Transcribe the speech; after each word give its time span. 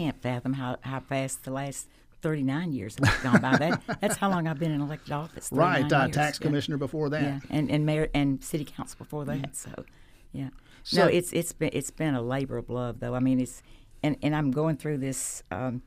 can't 0.00 0.22
fathom 0.22 0.54
how, 0.54 0.76
how 0.80 1.00
fast 1.00 1.44
the 1.44 1.50
last 1.50 1.88
39 2.22 2.72
years 2.72 2.96
have 3.02 3.22
gone 3.22 3.40
by. 3.40 3.56
That 3.56 3.82
that's 4.00 4.16
how 4.16 4.30
long 4.30 4.46
I've 4.46 4.58
been 4.58 4.72
in 4.72 4.80
elected 4.80 5.12
office. 5.12 5.48
Right, 5.52 5.90
uh, 5.92 6.08
tax 6.08 6.38
yeah. 6.40 6.46
commissioner 6.46 6.76
before 6.78 7.10
that. 7.10 7.22
Yeah, 7.22 7.40
and 7.50 7.70
and 7.70 7.84
mayor 7.84 8.08
and 8.14 8.42
city 8.42 8.64
council 8.64 8.96
before 8.98 9.24
that. 9.26 9.38
Mm-hmm. 9.38 9.52
So, 9.52 9.84
yeah. 10.32 10.48
So- 10.84 11.02
no, 11.02 11.06
it's 11.06 11.32
it's 11.32 11.52
been 11.52 11.70
it's 11.72 11.90
been 11.90 12.14
a 12.14 12.22
labor 12.22 12.56
of 12.56 12.70
love 12.70 13.00
though. 13.00 13.14
I 13.14 13.20
mean, 13.20 13.40
it's 13.40 13.62
and 14.02 14.16
and 14.22 14.34
I'm 14.34 14.50
going 14.50 14.76
through 14.76 14.98
this. 14.98 15.42
Um, 15.50 15.82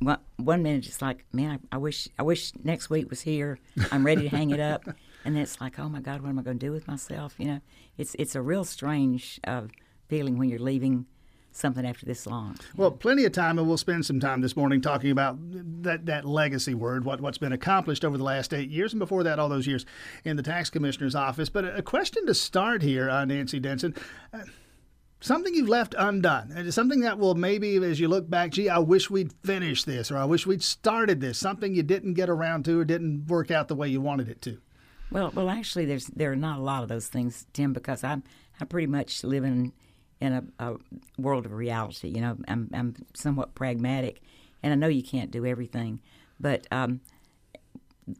one, 0.00 0.18
one 0.36 0.62
minute 0.62 0.86
it's 0.86 1.02
like, 1.02 1.24
man, 1.32 1.58
I, 1.72 1.76
I 1.76 1.78
wish 1.78 2.08
I 2.18 2.22
wish 2.22 2.52
next 2.62 2.88
week 2.88 3.10
was 3.10 3.22
here. 3.22 3.58
I'm 3.90 4.06
ready 4.06 4.22
to 4.22 4.28
hang 4.28 4.50
it 4.50 4.60
up, 4.60 4.86
and 5.24 5.34
then 5.34 5.42
it's 5.42 5.60
like, 5.60 5.78
oh 5.78 5.88
my 5.88 6.00
God, 6.00 6.20
what 6.20 6.28
am 6.28 6.38
I 6.38 6.42
going 6.42 6.58
to 6.58 6.66
do 6.66 6.72
with 6.72 6.86
myself? 6.86 7.34
You 7.36 7.46
know, 7.46 7.60
it's 7.96 8.14
it's 8.18 8.34
a 8.36 8.40
real 8.40 8.64
strange 8.64 9.40
uh, 9.44 9.62
feeling 10.08 10.38
when 10.38 10.48
you're 10.48 10.60
leaving 10.60 11.06
something 11.52 11.86
after 11.86 12.06
this 12.06 12.26
long. 12.26 12.56
Well, 12.76 12.90
plenty 12.90 13.24
of 13.24 13.32
time, 13.32 13.58
and 13.58 13.66
we'll 13.66 13.76
spend 13.76 14.06
some 14.06 14.20
time 14.20 14.40
this 14.40 14.56
morning 14.56 14.80
talking 14.80 15.10
about 15.10 15.36
that, 15.82 16.06
that 16.06 16.24
legacy 16.24 16.74
word, 16.74 17.04
what, 17.04 17.20
what's 17.20 17.38
been 17.38 17.52
accomplished 17.52 18.04
over 18.04 18.16
the 18.16 18.24
last 18.24 18.54
eight 18.54 18.70
years, 18.70 18.92
and 18.92 19.00
before 19.00 19.22
that, 19.24 19.38
all 19.38 19.48
those 19.48 19.66
years 19.66 19.84
in 20.24 20.36
the 20.36 20.42
tax 20.42 20.70
commissioner's 20.70 21.14
office. 21.14 21.48
But 21.48 21.64
a, 21.64 21.82
question 21.82 22.26
to 22.26 22.34
start 22.34 22.82
here, 22.82 23.08
uh, 23.10 23.24
Nancy 23.24 23.58
Denson. 23.58 23.94
Uh, 24.32 24.40
something 25.20 25.54
you've 25.54 25.68
left 25.68 25.94
undone, 25.98 26.70
something 26.70 27.00
that 27.00 27.18
will 27.18 27.34
maybe, 27.34 27.76
as 27.76 27.98
you 27.98 28.08
look 28.08 28.28
back, 28.30 28.50
gee, 28.50 28.68
I 28.68 28.78
wish 28.78 29.10
we'd 29.10 29.32
finished 29.44 29.86
this, 29.86 30.10
or 30.10 30.18
I 30.18 30.24
wish 30.24 30.46
we'd 30.46 30.62
started 30.62 31.20
this, 31.20 31.38
something 31.38 31.74
you 31.74 31.82
didn't 31.82 32.14
get 32.14 32.28
around 32.28 32.64
to 32.66 32.80
or 32.80 32.84
didn't 32.84 33.26
work 33.26 33.50
out 33.50 33.68
the 33.68 33.74
way 33.74 33.88
you 33.88 34.00
wanted 34.00 34.28
it 34.28 34.40
to. 34.42 34.58
Well, 35.10 35.32
well, 35.34 35.48
actually, 35.48 35.86
there's 35.86 36.06
there 36.08 36.30
are 36.32 36.36
not 36.36 36.58
a 36.58 36.62
lot 36.62 36.82
of 36.82 36.88
those 36.88 37.08
things, 37.08 37.46
Tim, 37.52 37.72
because 37.72 38.04
I'm 38.04 38.22
I 38.60 38.64
pretty 38.66 38.86
much 38.86 39.24
live 39.24 39.44
in 39.44 39.72
in 40.20 40.32
a, 40.32 40.44
a 40.58 40.76
world 41.16 41.46
of 41.46 41.52
reality. 41.52 42.08
You 42.08 42.20
know, 42.20 42.36
I'm 42.48 42.70
I'm 42.72 42.94
somewhat 43.14 43.54
pragmatic, 43.54 44.20
and 44.62 44.72
I 44.72 44.76
know 44.76 44.88
you 44.88 45.02
can't 45.02 45.30
do 45.30 45.46
everything, 45.46 46.00
but 46.40 46.66
um, 46.70 47.00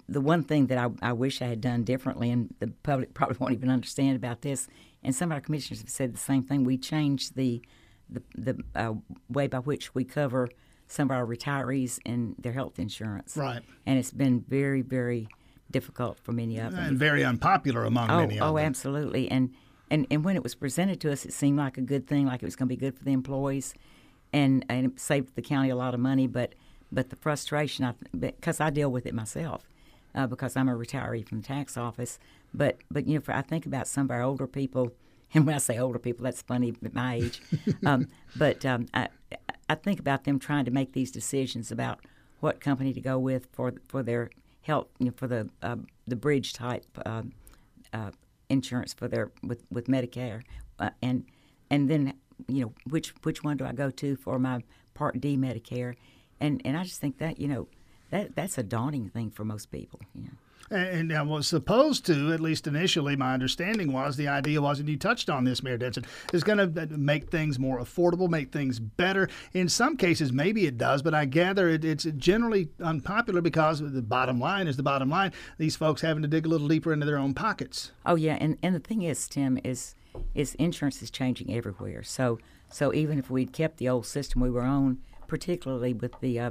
the 0.09 0.21
one 0.21 0.43
thing 0.43 0.67
that 0.67 0.79
I, 0.79 0.91
I 1.03 1.13
wish 1.13 1.41
I 1.43 1.47
had 1.47 1.61
done 1.61 1.85
differently, 1.85 2.31
and 2.31 2.55
the 2.61 2.69
public 2.83 3.15
probably 3.15 3.37
won't 3.39 3.53
even 3.53 3.71
understand 3.71 4.17
about 4.17 4.43
this, 4.43 4.69
and 5.03 5.15
some 5.15 5.31
of 5.31 5.37
our 5.37 5.41
commissioners 5.41 5.81
have 5.81 5.91
said 5.91 6.15
the 6.15 6.19
same 6.19 6.43
thing. 6.43 6.65
We 6.65 6.79
changed 6.79 7.37
the 7.37 7.63
the, 8.11 8.23
the 8.37 8.65
uh, 8.75 8.95
way 9.29 9.49
by 9.49 9.59
which 9.59 9.95
we 9.95 10.05
cover 10.05 10.49
some 10.87 11.11
of 11.11 11.17
our 11.17 11.27
retirees 11.27 11.99
and 12.07 12.35
their 12.39 12.53
health 12.53 12.79
insurance. 12.79 13.37
Right. 13.37 13.61
And 13.85 13.99
it's 13.99 14.11
been 14.11 14.41
very, 14.41 14.81
very 14.81 15.29
difficult 15.71 16.19
for 16.19 16.33
many 16.33 16.59
of 16.59 16.73
them. 16.73 16.83
And 16.83 16.99
very 16.99 17.23
unpopular 17.23 17.85
among 17.85 18.11
Oh, 18.11 18.21
many 18.21 18.39
of 18.39 18.43
oh, 18.45 18.47
them. 18.47 18.55
Oh, 18.55 18.59
absolutely. 18.59 19.31
And, 19.31 19.51
and 19.91 20.07
and 20.11 20.25
when 20.25 20.37
it 20.37 20.43
was 20.43 20.55
presented 20.55 21.01
to 21.01 21.13
us, 21.13 21.25
it 21.25 21.33
seemed 21.33 21.59
like 21.59 21.79
a 21.79 21.83
good 21.83 22.07
thing, 22.07 22.27
like 22.27 22.43
it 22.43 22.47
was 22.47 22.57
going 22.57 22.69
to 22.69 22.75
be 22.75 22.81
good 22.81 22.97
for 22.97 23.05
the 23.05 23.13
employees, 23.13 23.75
and 24.33 24.65
and 24.69 24.87
it 24.87 25.01
saved 25.01 25.35
the 25.35 25.43
county 25.43 25.71
a 25.71 25.77
lot 25.77 25.95
of 25.95 26.01
money. 26.01 26.27
But 26.27 26.55
but 26.91 27.11
the 27.11 27.17
frustration, 27.17 27.85
I 27.85 27.95
because 28.17 28.61
I 28.61 28.71
deal 28.71 28.91
with 28.91 29.07
it 29.07 29.15
myself, 29.15 29.69
uh, 30.15 30.27
because 30.27 30.57
I'm 30.57 30.69
a 30.69 30.75
retiree 30.75 31.27
from 31.27 31.41
the 31.41 31.47
tax 31.47 31.77
office. 31.77 32.19
But 32.55 32.79
but 32.91 33.07
you 33.07 33.15
know, 33.15 33.21
for, 33.21 33.33
I 33.33 33.43
think 33.43 33.67
about 33.67 33.87
some 33.87 34.07
of 34.07 34.11
our 34.11 34.23
older 34.23 34.47
people, 34.47 34.93
and 35.35 35.47
when 35.47 35.55
I 35.55 35.59
say 35.59 35.79
older 35.79 35.99
people, 35.99 36.25
that's 36.25 36.43
funny 36.43 36.75
at 36.85 36.95
my 36.95 37.17
age. 37.17 37.43
um, 37.87 38.09
but 38.37 38.65
um, 38.65 38.87
I 38.95 39.09
I 39.69 39.75
think 39.75 40.01
about 40.01 40.25
them 40.25 40.39
trying 40.39 40.65
to 40.65 40.71
make 40.71 40.93
these 40.93 41.11
decisions 41.11 41.71
about 41.71 42.01
what 42.41 42.61
company 42.61 42.93
to 42.93 43.01
go 43.01 43.19
with 43.19 43.49
for 43.53 43.75
for 43.89 44.03
their 44.03 44.31
help 44.63 44.91
you 44.99 45.07
know, 45.07 45.13
for 45.17 45.27
the 45.27 45.49
uh, 45.63 45.77
the 46.07 46.17
bridge 46.17 46.53
type. 46.53 46.87
Um, 47.05 47.33
uh, 47.93 48.11
insurance 48.49 48.93
for 48.93 49.09
their 49.09 49.31
with 49.43 49.65
with 49.71 49.87
Medicare, 49.87 50.43
uh, 50.79 50.91
and 51.03 51.25
and 51.71 51.91
then 51.91 52.15
you 52.47 52.63
know 52.63 52.73
which 52.89 53.15
which 53.23 53.43
one 53.43 53.57
do 53.57 53.65
I 53.65 53.73
go 53.73 53.91
to 53.91 54.17
for 54.17 54.39
my 54.39 54.63
Part 54.95 55.21
D 55.21 55.37
Medicare, 55.37 55.95
and 56.41 56.61
and 56.65 56.77
I 56.77 56.85
just 56.85 57.01
think 57.01 57.19
that 57.19 57.39
you 57.41 57.49
know 57.49 57.69
that 58.11 58.35
that's 58.35 58.59
a 58.59 58.63
daunting 58.63 59.09
thing 59.09 59.31
for 59.31 59.45
most 59.45 59.71
people. 59.71 60.01
Know. 60.15 60.31
And, 60.71 61.11
and 61.11 61.29
was 61.29 61.49
supposed 61.49 62.05
to, 62.07 62.33
at 62.33 62.41
least 62.41 62.67
initially, 62.67 63.17
my 63.17 63.33
understanding 63.33 63.93
was 63.93 64.17
the 64.17 64.29
idea 64.29 64.61
was, 64.61 64.81
and 64.81 64.89
you 64.89 64.97
touched 64.97 65.31
on 65.31 65.45
this, 65.45 65.63
Mayor 65.63 65.79
Denson, 65.79 66.05
is 66.33 66.45
going 66.45 66.75
to 66.75 66.87
make 66.89 67.31
things 67.31 67.59
more 67.59 67.79
affordable, 67.79 68.29
make 68.29 68.53
things 68.53 68.79
better. 68.79 69.29
In 69.55 69.69
some 69.69 69.97
cases, 69.97 70.33
maybe 70.33 70.67
it 70.67 70.77
does, 70.77 71.03
but 71.03 71.15
I 71.15 71.25
gather 71.25 71.69
it, 71.69 71.85
it's 71.85 72.05
generally 72.17 72.69
unpopular 72.83 73.41
because 73.41 73.81
the 73.81 74.03
bottom 74.03 74.39
line 74.39 74.69
is 74.69 74.77
the 74.77 74.83
bottom 74.83 75.09
line. 75.09 75.33
These 75.57 75.77
folks 75.77 76.03
having 76.03 76.23
to 76.23 76.29
dig 76.29 76.45
a 76.45 76.49
little 76.49 76.69
deeper 76.69 76.93
into 76.93 77.07
their 77.07 77.19
own 77.19 77.35
pockets. 77.35 77.93
Oh 78.05 78.17
yeah, 78.17 78.37
and 78.41 78.59
and 78.63 78.75
the 78.75 78.81
thing 78.81 79.03
is, 79.03 79.27
Tim, 79.29 79.59
is 79.65 79.95
is 80.35 80.55
insurance 80.57 81.03
is 81.03 81.11
changing 81.11 81.55
everywhere. 81.55 82.03
So 82.03 82.39
so 82.71 82.93
even 82.93 83.19
if 83.19 83.31
we'd 83.31 83.53
kept 83.53 83.79
the 83.79 83.89
old 83.89 84.07
system 84.07 84.41
we 84.41 84.51
were 84.51 84.63
on, 84.63 84.99
particularly 85.27 85.95
with 85.95 86.19
the 86.21 86.39
uh, 86.39 86.51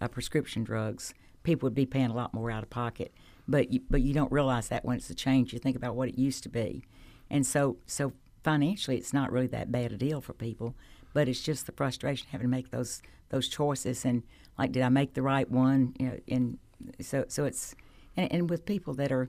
uh, 0.00 0.08
prescription 0.08 0.64
drugs, 0.64 1.14
people 1.42 1.66
would 1.66 1.74
be 1.74 1.86
paying 1.86 2.10
a 2.10 2.14
lot 2.14 2.34
more 2.34 2.50
out 2.50 2.62
of 2.62 2.70
pocket 2.70 3.12
but 3.48 3.72
you, 3.72 3.80
but 3.90 4.02
you 4.02 4.14
don't 4.14 4.32
realize 4.32 4.68
that 4.68 4.84
when 4.84 4.96
it's 4.96 5.10
a 5.10 5.14
change. 5.14 5.52
You 5.52 5.58
think 5.58 5.76
about 5.76 5.94
what 5.96 6.08
it 6.08 6.18
used 6.18 6.42
to 6.44 6.48
be, 6.48 6.84
and 7.30 7.46
so 7.46 7.76
so 7.86 8.12
financially, 8.42 8.96
it's 8.96 9.12
not 9.12 9.32
really 9.32 9.46
that 9.48 9.70
bad 9.70 9.92
a 9.92 9.96
deal 9.96 10.20
for 10.20 10.32
people. 10.32 10.74
But 11.14 11.28
it's 11.28 11.42
just 11.42 11.66
the 11.66 11.72
frustration 11.72 12.28
having 12.30 12.46
to 12.46 12.50
make 12.50 12.70
those 12.70 13.02
those 13.28 13.48
choices 13.48 14.04
and 14.04 14.22
like, 14.58 14.72
did 14.72 14.82
I 14.82 14.88
make 14.88 15.14
the 15.14 15.22
right 15.22 15.50
one? 15.50 15.94
You 15.98 16.06
know, 16.06 16.18
and 16.28 16.58
so 17.00 17.24
so 17.28 17.44
it's 17.44 17.74
and, 18.16 18.32
and 18.32 18.50
with 18.50 18.66
people 18.66 18.94
that 18.94 19.12
are 19.12 19.28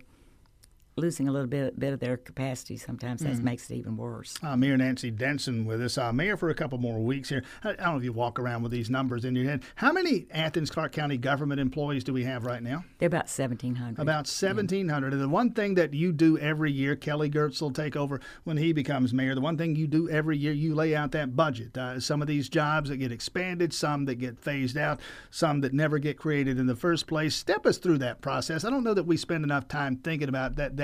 losing 0.96 1.28
a 1.28 1.32
little 1.32 1.48
bit 1.48 1.80
bit 1.80 1.94
of 1.94 2.00
their 2.00 2.18
capacity 2.18 2.78
sometimes 2.78 3.22
that 3.22 3.34
Mm-hmm. 3.34 3.44
makes 3.46 3.70
it 3.72 3.76
even 3.76 3.98
worse. 3.98 4.36
Uh, 4.44 4.56
Mayor 4.56 4.78
Nancy 4.78 5.10
Denson 5.10 5.66
with 5.66 5.82
us. 5.82 5.98
Uh, 5.98 6.14
Mayor, 6.14 6.38
for 6.38 6.50
a 6.50 6.54
couple 6.56 6.78
more 6.78 7.00
weeks 7.00 7.30
here. 7.30 7.44
I, 7.64 7.70
I 7.70 7.74
don't 7.74 7.94
know 7.94 7.98
if 7.98 8.04
you 8.04 8.14
walk 8.14 8.38
around 8.40 8.62
with 8.64 8.72
these 8.72 8.90
numbers 8.90 9.26
in 9.26 9.36
your 9.36 9.46
head. 9.46 9.64
How 9.76 9.92
many 9.92 10.28
Athens 10.32 10.70
Clarke 10.70 10.92
County 10.92 11.18
government 11.18 11.60
employees 11.60 12.04
do 12.04 12.14
we 12.14 12.24
have 12.26 12.46
right 12.46 12.62
now? 12.62 12.84
They're 13.00 13.08
about 13.08 13.30
seventeen 13.30 13.76
hundred. 13.76 14.02
About 14.02 14.28
1,700. 14.28 15.14
And 15.14 15.22
the 15.22 15.30
one 15.30 15.52
thing 15.52 15.76
that 15.76 15.94
you 15.94 16.12
do 16.12 16.38
every 16.38 16.72
year, 16.72 16.96
Kelly 16.96 17.30
Girtz 17.30 17.62
will 17.62 17.72
take 17.72 17.96
over 17.96 18.20
when 18.44 18.58
he 18.58 18.72
becomes 18.74 19.14
mayor. 19.14 19.34
The 19.36 19.42
one 19.42 19.58
thing 19.58 19.76
you 19.76 19.88
do 19.88 20.10
every 20.10 20.38
year, 20.38 20.52
you 20.54 20.76
lay 20.76 20.96
out 20.96 21.12
that 21.14 21.36
budget. 21.36 21.76
Uh, 21.78 22.00
some 22.00 22.22
of 22.22 22.28
these 22.28 22.50
jobs 22.50 22.90
that 22.90 22.98
get 22.98 23.12
expanded, 23.12 23.74
some 23.74 24.06
that 24.06 24.16
get 24.16 24.38
phased 24.40 24.78
out, 24.78 25.00
some 25.32 25.62
that 25.62 25.74
never 25.74 25.98
get 25.98 26.18
created 26.18 26.60
in 26.60 26.68
the 26.68 26.76
first 26.76 27.08
place. 27.08 27.36
Step 27.36 27.66
us 27.66 27.78
through 27.78 27.98
that 28.00 28.22
process. 28.22 28.64
I 28.64 28.70
don't 28.70 28.84
know 28.84 28.94
that 28.94 29.06
we 29.08 29.18
spend 29.18 29.44
enough 29.44 29.68
time 29.68 29.98
thinking 29.98 30.30
about 30.30 30.56
that, 30.58 30.78
that 30.78 30.83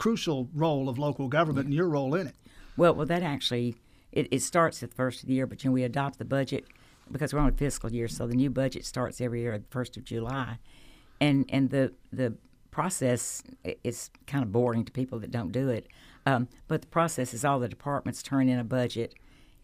crucial 0.00 0.48
role 0.54 0.88
of 0.88 0.98
local 0.98 1.28
government 1.28 1.66
and 1.66 1.74
your 1.74 1.88
role 1.88 2.14
in 2.14 2.26
it. 2.26 2.34
Well, 2.74 2.94
well, 2.94 3.04
that 3.06 3.22
actually 3.22 3.76
it, 4.12 4.28
it 4.30 4.40
starts 4.40 4.82
at 4.82 4.88
the 4.88 4.96
first 4.96 5.22
of 5.22 5.28
the 5.28 5.34
year, 5.34 5.46
but 5.46 5.62
you 5.62 5.68
know 5.68 5.74
we 5.74 5.82
adopt 5.82 6.18
the 6.18 6.24
budget 6.24 6.64
because 7.12 7.34
we're 7.34 7.40
on 7.40 7.50
a 7.50 7.52
fiscal 7.52 7.92
year, 7.92 8.08
so 8.08 8.26
the 8.26 8.34
new 8.34 8.48
budget 8.48 8.86
starts 8.86 9.20
every 9.20 9.42
year 9.42 9.52
at 9.52 9.62
the 9.62 9.70
first 9.70 9.98
of 9.98 10.04
July, 10.04 10.58
and 11.20 11.44
and 11.50 11.68
the 11.68 11.92
the 12.12 12.34
process 12.70 13.42
is 13.84 14.10
kind 14.26 14.42
of 14.42 14.50
boring 14.50 14.84
to 14.86 14.92
people 14.92 15.18
that 15.18 15.30
don't 15.30 15.52
do 15.52 15.68
it, 15.68 15.86
um, 16.24 16.48
but 16.66 16.80
the 16.80 16.86
process 16.86 17.34
is 17.34 17.44
all 17.44 17.58
the 17.58 17.68
departments 17.68 18.22
turn 18.22 18.48
in 18.48 18.58
a 18.58 18.64
budget, 18.64 19.14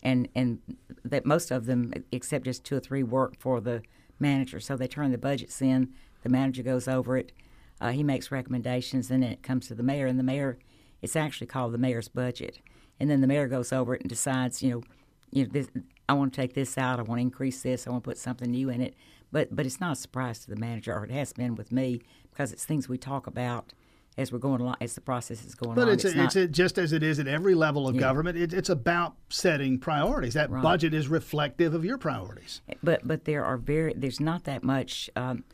and 0.03 0.29
and 0.35 0.59
that 1.03 1.25
most 1.25 1.51
of 1.51 1.65
them, 1.65 1.95
except 2.13 2.45
just 2.45 2.63
two 2.63 2.77
or 2.77 2.81
three, 2.81 3.03
work 3.03 3.37
for 3.39 3.59
the 3.59 3.81
manager, 4.19 4.61
so 4.61 4.77
they 4.77 4.89
turn 4.89 5.13
the 5.13 5.19
budgets 5.19 5.63
in. 5.63 5.95
The 6.23 6.29
manager 6.29 6.63
goes 6.63 6.89
over 6.89 7.17
it. 7.17 7.33
Uh, 7.81 7.91
he 7.91 8.03
makes 8.03 8.31
recommendations, 8.31 9.11
and 9.11 9.23
then 9.23 9.31
it 9.33 9.43
comes 9.43 9.69
to 9.69 9.75
the 9.75 9.83
mayor, 9.83 10.07
and 10.07 10.19
the 10.19 10.23
mayor, 10.23 10.59
it's 11.03 11.17
actually 11.17 11.47
called 11.47 11.73
the 11.73 11.79
mayor's 11.79 12.09
budget, 12.09 12.59
and 12.99 13.11
then 13.11 13.21
the 13.21 13.27
mayor 13.27 13.47
goes 13.49 13.73
over 13.73 13.95
it 13.95 14.01
and 14.01 14.09
decides, 14.09 14.63
you 14.63 14.71
know, 14.71 14.83
you 15.31 15.45
know, 15.45 15.51
this, 15.53 15.69
I 16.09 16.15
want 16.15 16.33
to 16.33 16.41
take 16.41 16.55
this 16.55 16.79
out, 16.79 16.99
I 16.99 17.03
want 17.03 17.19
to 17.19 17.23
increase 17.23 17.63
this, 17.63 17.87
I 17.87 17.91
want 17.91 18.05
to 18.05 18.09
put 18.11 18.19
something 18.19 18.51
new 18.51 18.71
in 18.71 18.81
it, 18.81 18.95
but 19.33 19.55
but 19.55 19.67
it's 19.67 19.81
not 19.81 19.93
a 19.93 19.97
surprise 19.97 20.39
to 20.41 20.51
the 20.51 20.57
manager, 20.57 20.95
or 20.95 21.05
it 21.05 21.11
has 21.11 21.33
been 21.33 21.55
with 21.55 21.71
me, 21.71 22.01
because 22.31 22.53
it's 22.53 22.65
things 22.65 22.89
we 22.89 22.97
talk 22.97 23.27
about 23.27 23.73
as 24.17 24.33
we're 24.33 24.39
going 24.39 24.63
along, 24.63 24.77
as 24.81 24.95
the 24.95 25.01
process 25.03 25.45
is 25.45 25.55
going 25.55 25.75
But 25.75 25.83
along. 25.83 25.95
it's, 25.95 26.05
it's, 26.07 26.15
not, 26.15 26.37
a, 26.37 26.49
just 26.49 26.79
as 26.79 26.95
it 26.95 27.03
is 27.03 27.19
at 27.19 27.29
every 27.29 27.55
level 27.55 27.87
of 27.87 27.95
Yeah. 27.97 28.01
government, 28.01 28.39
it, 28.39 28.55
it's 28.55 28.71
about 28.71 29.17
setting 29.29 29.79
priorities. 29.79 30.33
That 30.33 30.49
Right. 30.49 30.63
budget 30.63 30.95
is 30.95 31.09
reflective 31.09 31.75
of 31.75 31.85
your 31.85 31.99
priorities. 31.99 32.63
but 32.83 33.07
but 33.07 33.27
there 33.27 33.45
are 33.45 33.59
very 33.59 33.93
there's 33.95 34.19
not 34.21 34.45
that 34.45 34.63
much 34.65 35.11
um, 35.17 35.45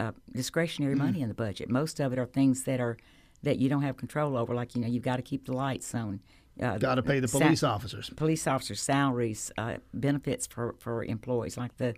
uh, 0.00 0.12
discretionary 0.32 0.94
money 0.94 1.20
in 1.20 1.28
the 1.28 1.34
budget. 1.34 1.68
Most 1.68 2.00
of 2.00 2.12
it 2.12 2.18
are 2.18 2.26
things 2.26 2.64
that 2.64 2.80
are 2.80 2.96
that 3.42 3.58
you 3.58 3.68
don't 3.68 3.82
have 3.82 3.96
control 3.96 4.36
over, 4.36 4.54
like 4.54 4.74
you 4.74 4.80
know 4.80 4.88
you've 4.88 5.02
got 5.02 5.16
to 5.16 5.22
keep 5.22 5.44
the 5.46 5.52
lights 5.52 5.94
on. 5.94 6.20
Uh, 6.60 6.78
Got 6.78 6.96
to 6.96 7.02
pay 7.02 7.20
the 7.20 7.28
police 7.28 7.62
officers. 7.62 8.10
police 8.10 8.46
officers' 8.46 8.82
salaries, 8.82 9.50
uh, 9.56 9.76
benefits 9.94 10.46
for, 10.46 10.74
for 10.78 11.04
employees, 11.04 11.56
like 11.56 11.76
the 11.76 11.94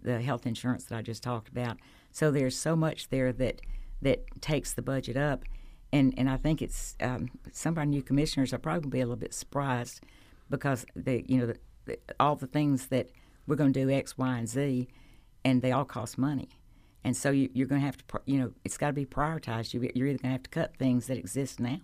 the 0.00 0.20
health 0.20 0.46
insurance 0.46 0.84
that 0.84 0.96
I 0.96 1.02
just 1.02 1.22
talked 1.22 1.48
about. 1.48 1.78
So 2.12 2.30
there's 2.30 2.56
so 2.56 2.76
much 2.76 3.08
there 3.08 3.32
that 3.32 3.60
that 4.02 4.24
takes 4.40 4.72
the 4.74 4.82
budget 4.82 5.16
up, 5.16 5.44
and 5.92 6.14
and 6.18 6.28
I 6.28 6.36
think 6.36 6.60
it's 6.62 6.94
um, 7.00 7.30
some 7.52 7.74
of 7.74 7.78
our 7.78 7.86
new 7.86 8.02
commissioners 8.02 8.52
are 8.52 8.58
probably 8.58 8.82
going 8.82 8.90
to 8.90 8.96
be 8.96 9.00
a 9.00 9.06
little 9.06 9.16
bit 9.16 9.34
surprised 9.34 10.00
because 10.50 10.84
they 10.94 11.24
you 11.26 11.38
know 11.38 11.46
the, 11.46 11.56
the, 11.86 11.98
all 12.20 12.36
the 12.36 12.46
things 12.46 12.88
that 12.88 13.10
we're 13.46 13.56
going 13.56 13.72
to 13.72 13.80
do 13.84 13.90
X, 13.90 14.18
Y, 14.18 14.38
and 14.38 14.48
Z, 14.48 14.88
and 15.44 15.62
they 15.62 15.72
all 15.72 15.84
cost 15.84 16.18
money. 16.18 16.48
And 17.06 17.16
so 17.16 17.30
you, 17.30 17.48
you're 17.54 17.68
going 17.68 17.80
to 17.80 17.86
have 17.86 17.98
to, 17.98 18.20
you 18.24 18.40
know, 18.40 18.52
it's 18.64 18.76
got 18.76 18.88
to 18.88 18.92
be 18.92 19.06
prioritized. 19.06 19.72
You, 19.72 19.88
you're 19.94 20.08
either 20.08 20.18
going 20.18 20.30
to 20.30 20.38
have 20.38 20.42
to 20.42 20.50
cut 20.50 20.76
things 20.76 21.06
that 21.06 21.16
exist 21.16 21.60
now 21.60 21.78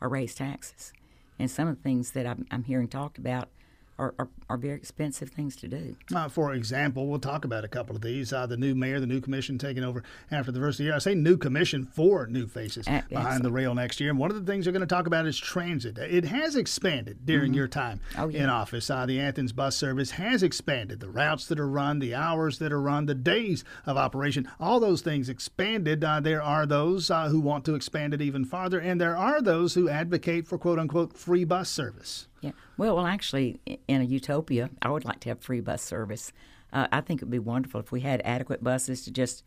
or 0.00 0.08
raise 0.08 0.34
taxes. 0.34 0.94
And 1.38 1.50
some 1.50 1.68
of 1.68 1.76
the 1.76 1.82
things 1.82 2.12
that 2.12 2.26
I'm, 2.26 2.46
I'm 2.50 2.64
hearing 2.64 2.88
talked 2.88 3.18
about 3.18 3.50
are, 3.98 4.14
are, 4.18 4.28
are 4.48 4.56
very 4.56 4.74
expensive 4.74 5.28
things 5.30 5.54
to 5.56 5.68
do. 5.68 5.96
Uh, 6.14 6.28
for 6.28 6.54
example, 6.54 7.06
we'll 7.06 7.18
talk 7.20 7.44
about 7.44 7.64
a 7.64 7.68
couple 7.68 7.94
of 7.94 8.02
these. 8.02 8.32
Uh, 8.32 8.46
the 8.46 8.56
new 8.56 8.74
mayor, 8.74 8.98
the 9.00 9.06
new 9.06 9.20
commission 9.20 9.58
taking 9.58 9.84
over 9.84 10.02
after 10.30 10.50
the 10.50 10.58
first 10.60 10.80
year. 10.80 10.94
I 10.94 10.98
say 10.98 11.14
new 11.14 11.36
commission, 11.36 11.84
for 11.84 12.26
new 12.26 12.46
faces 12.46 12.86
Uh, 12.88 13.02
behind 13.08 13.44
the 13.44 13.52
rail 13.52 13.74
next 13.74 14.00
year. 14.00 14.10
And 14.10 14.18
one 14.18 14.30
of 14.30 14.36
the 14.44 14.50
things 14.50 14.64
they're 14.64 14.72
going 14.72 14.80
to 14.80 14.86
talk 14.86 15.06
about 15.06 15.26
is 15.26 15.38
transit. 15.38 15.98
It 15.98 16.24
has 16.24 16.56
expanded 16.56 17.24
during 17.24 17.54
your 17.54 17.68
time 17.68 18.00
Oh, 18.18 18.28
in 18.28 18.48
office. 18.48 18.88
Uh, 18.90 19.06
the 19.06 19.20
Athens 19.20 19.52
bus 19.52 19.76
service 19.76 20.12
has 20.12 20.42
expanded. 20.42 21.00
The 21.00 21.08
routes 21.10 21.46
that 21.48 21.60
are 21.60 21.68
run, 21.68 21.98
the 21.98 22.14
hours 22.14 22.58
that 22.58 22.72
are 22.72 22.80
run, 22.80 23.06
the 23.06 23.14
days 23.14 23.64
of 23.86 23.96
operation, 23.96 24.48
all 24.58 24.80
those 24.80 25.02
things 25.02 25.28
expanded. 25.28 26.02
Uh, 26.02 26.20
there 26.20 26.42
are 26.42 26.66
those 26.66 27.10
uh, 27.10 27.28
who 27.28 27.40
want 27.40 27.64
to 27.66 27.74
expand 27.74 28.14
it 28.14 28.20
even 28.22 28.44
farther, 28.44 28.78
and 28.80 29.00
there 29.00 29.16
are 29.16 29.40
those 29.42 29.74
who 29.74 29.88
advocate 29.88 30.46
for 30.48 30.58
quote 30.58 30.78
unquote 30.78 31.16
free 31.16 31.44
bus 31.44 31.68
service. 31.68 32.26
Yeah. 32.42 32.50
Well, 32.76 32.96
well, 32.96 33.06
actually, 33.06 33.60
in 33.86 34.00
a 34.00 34.04
utopia, 34.04 34.68
I 34.82 34.90
would 34.90 35.04
like 35.04 35.20
to 35.20 35.28
have 35.30 35.40
free 35.40 35.60
bus 35.60 35.80
service. 35.80 36.32
Uh, 36.72 36.88
I 36.90 37.00
think 37.00 37.22
it 37.22 37.26
would 37.26 37.30
be 37.30 37.38
wonderful 37.38 37.80
if 37.80 37.92
we 37.92 38.00
had 38.00 38.20
adequate 38.24 38.64
buses 38.64 39.04
to 39.04 39.12
just 39.12 39.44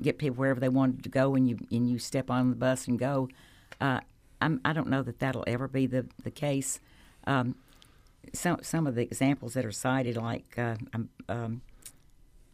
get 0.00 0.18
people 0.18 0.36
wherever 0.36 0.60
they 0.60 0.68
wanted 0.68 1.02
to 1.02 1.08
go, 1.08 1.34
and 1.34 1.48
you 1.48 1.58
and 1.72 1.90
you 1.90 1.98
step 1.98 2.30
on 2.30 2.50
the 2.50 2.56
bus 2.56 2.86
and 2.86 2.98
go. 2.98 3.28
Uh, 3.80 4.00
I'm, 4.40 4.60
I 4.64 4.72
don't 4.72 4.88
know 4.88 5.02
that 5.02 5.18
that'll 5.18 5.44
ever 5.46 5.66
be 5.66 5.86
the 5.86 6.06
the 6.22 6.30
case. 6.30 6.78
Um, 7.26 7.56
some 8.32 8.58
some 8.62 8.86
of 8.86 8.94
the 8.94 9.02
examples 9.02 9.54
that 9.54 9.64
are 9.64 9.72
cited, 9.72 10.16
like 10.16 10.56
uh, 10.56 10.76
um, 10.94 11.08
um, 11.28 11.62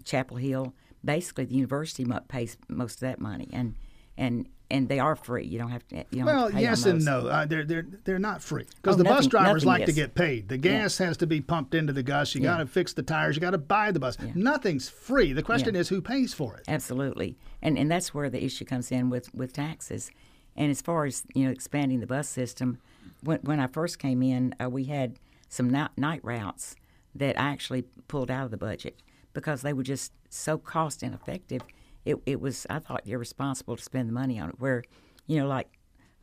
Chapel 0.05 0.39
Hill, 0.39 0.73
basically 1.05 1.45
the 1.45 1.55
university 1.55 2.07
pays 2.29 2.57
most 2.67 2.95
of 2.95 3.01
that 3.01 3.21
money, 3.21 3.49
and 3.53 3.75
and 4.17 4.49
and 4.73 4.89
they 4.89 4.99
are 4.99 5.15
free. 5.15 5.45
You 5.45 5.59
don't 5.59 5.71
have 5.71 5.87
to. 5.89 6.05
You 6.11 6.21
have 6.21 6.27
Well, 6.27 6.51
yes 6.51 6.87
and 6.87 7.05
no. 7.05 7.27
Uh, 7.29 7.45
they're 7.45 7.65
they're 7.65 7.87
they're 8.05 8.19
not 8.19 8.43
free 8.43 8.65
because 8.77 8.95
Oh, 8.95 8.99
the 8.99 9.05
bus 9.05 9.27
drivers 9.27 9.65
nothing 9.65 9.81
like 9.81 9.87
to 9.87 9.93
get 9.93 10.15
paid. 10.15 10.49
The 10.49 10.57
gas 10.57 10.99
has 10.99 11.19
to 11.19 11.27
be 11.27 11.41
pumped 11.41 11.75
into 11.75 11.93
the 11.93 12.03
gus. 12.03 12.35
You 12.35 12.41
got 12.41 12.57
to 12.57 12.67
fix 12.67 12.93
the 12.95 13.03
tires. 13.03 13.37
You 13.37 13.41
got 13.41 13.51
to 13.51 13.59
buy 13.59 13.93
the 13.93 14.01
bus. 14.01 14.17
Nothing's 14.35 14.89
free. 14.89 15.33
The 15.33 15.43
question 15.43 15.77
is 15.77 15.91
who 15.91 16.01
pays 16.01 16.33
for 16.35 16.57
it. 16.57 16.65
Absolutely, 16.67 17.37
and 17.61 17.79
and 17.79 17.91
that's 17.91 18.15
where 18.15 18.31
the 18.31 18.43
issue 18.43 18.65
comes 18.65 18.91
in 18.91 19.11
with 19.11 19.33
with 19.35 19.53
taxes. 19.53 20.11
And 20.57 20.71
as 20.71 20.81
far 20.83 21.05
as 21.05 21.23
you 21.35 21.45
know, 21.45 21.51
expanding 21.51 22.01
the 22.01 22.07
bus 22.07 22.29
system, 22.29 22.79
when 23.23 23.41
when 23.43 23.61
I 23.61 23.67
first 23.67 23.99
came 23.99 24.23
in, 24.23 24.55
uh, 24.61 24.71
we 24.71 24.85
had 24.85 25.19
some 25.49 25.69
night, 25.69 25.91
night 25.99 26.21
routes 26.25 26.75
that 27.15 27.39
I 27.39 27.51
actually 27.51 27.83
pulled 28.09 28.31
out 28.31 28.47
of 28.47 28.51
the 28.51 28.57
budget 28.57 29.01
because 29.35 29.61
they 29.61 29.75
were 29.75 29.83
just 29.83 30.13
so 30.31 30.57
cost 30.57 31.03
ineffective. 31.03 31.61
It 32.05 32.17
it 32.27 32.41
was 32.41 32.67
I 32.69 32.79
thought 32.79 33.07
irresponsible 33.07 33.77
to 33.77 33.83
spend 33.83 34.09
the 34.09 34.13
money 34.13 34.39
on 34.39 34.51
it. 34.51 34.57
Where, 34.59 34.83
you 35.27 35.39
know, 35.39 35.47
like 35.47 35.69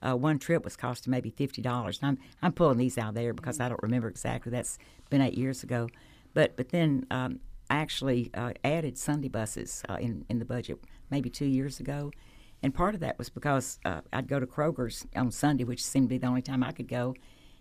uh, 0.02 0.16
one 0.16 0.40
trip 0.40 0.64
was 0.64 0.76
costing 0.76 1.12
maybe 1.12 1.30
fifty 1.30 1.62
dollars. 1.62 2.00
I'm 2.02 2.18
I'm 2.42 2.54
pulling 2.54 2.78
these 2.78 2.98
out 2.98 3.14
there 3.14 3.34
because 3.34 3.60
I 3.60 3.70
don't 3.70 3.84
remember 3.84 4.08
exactly. 4.08 4.52
That's 4.52 4.78
been 5.10 5.22
eight 5.22 5.38
years 5.38 5.64
ago, 5.64 5.90
but 6.34 6.56
but 6.58 6.70
then 6.70 7.06
um, 7.12 7.40
I 7.70 7.76
actually 7.78 8.32
uh, 8.34 8.54
added 8.64 8.98
Sunday 8.98 9.30
buses 9.30 9.84
uh, 9.90 9.98
in 10.00 10.26
in 10.30 10.40
the 10.40 10.46
budget 10.46 10.80
maybe 11.10 11.30
two 11.30 11.46
years 11.46 11.80
ago, 11.80 12.12
and 12.62 12.74
part 12.74 12.94
of 12.94 13.02
that 13.02 13.18
was 13.18 13.30
because 13.30 13.80
uh, 13.86 14.02
I'd 14.14 14.28
go 14.28 14.40
to 14.40 14.46
Kroger's 14.46 15.06
on 15.16 15.32
Sunday, 15.32 15.64
which 15.64 15.84
seemed 15.84 16.06
to 16.06 16.10
be 16.10 16.18
the 16.18 16.28
only 16.28 16.42
time 16.42 16.64
I 16.64 16.72
could 16.72 16.88
go, 16.88 17.16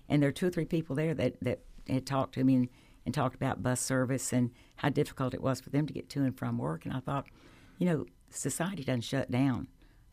and 0.09 0.23
there 0.23 0.29
were 0.29 0.33
two 0.33 0.47
or 0.49 0.51
three 0.51 0.65
people 0.65 0.97
there 0.97 1.15
that 1.15 1.37
that 1.43 1.61
had 1.89 2.07
talked 2.07 2.35
to 2.35 2.45
me 2.45 2.55
and, 2.55 2.69
and 3.07 3.15
talked 3.15 3.35
about 3.35 3.63
bus 3.63 3.81
service 3.81 4.33
and 4.33 4.51
how 4.77 4.91
difficult 4.91 5.35
it 5.35 5.43
was 5.43 5.61
for 5.61 5.71
them 5.71 5.87
to 5.87 5.93
get 5.93 6.09
to 6.11 6.23
and 6.23 6.37
from 6.37 6.59
work, 6.59 6.85
and 6.85 6.95
I 6.95 7.01
thought, 7.01 7.27
you 7.79 7.87
know, 7.87 8.07
society 8.31 8.85
doesn't 8.85 9.03
shut 9.03 9.31
down 9.31 9.69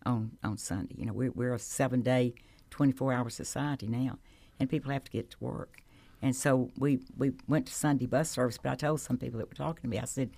on 0.05 0.37
on 0.43 0.57
Sunday. 0.57 0.95
You 0.97 1.05
know, 1.05 1.13
we're 1.13 1.31
we're 1.31 1.53
a 1.53 1.59
seven 1.59 2.01
day, 2.01 2.33
twenty 2.69 2.91
four 2.91 3.11
hour 3.13 3.29
society 3.29 3.87
now, 3.87 4.19
and 4.59 4.69
people 4.69 4.91
have 4.91 5.03
to 5.03 5.11
get 5.11 5.31
to 5.31 5.37
work. 5.39 5.81
And 6.21 6.35
so 6.35 6.71
we 6.77 6.99
we 7.17 7.33
went 7.47 7.67
to 7.67 7.73
Sunday 7.73 8.05
bus 8.05 8.29
service. 8.29 8.57
But 8.61 8.71
I 8.71 8.75
told 8.75 9.01
some 9.01 9.17
people 9.17 9.39
that 9.39 9.49
were 9.49 9.55
talking 9.55 9.81
to 9.81 9.87
me, 9.87 9.99
I 9.99 10.05
said, 10.05 10.31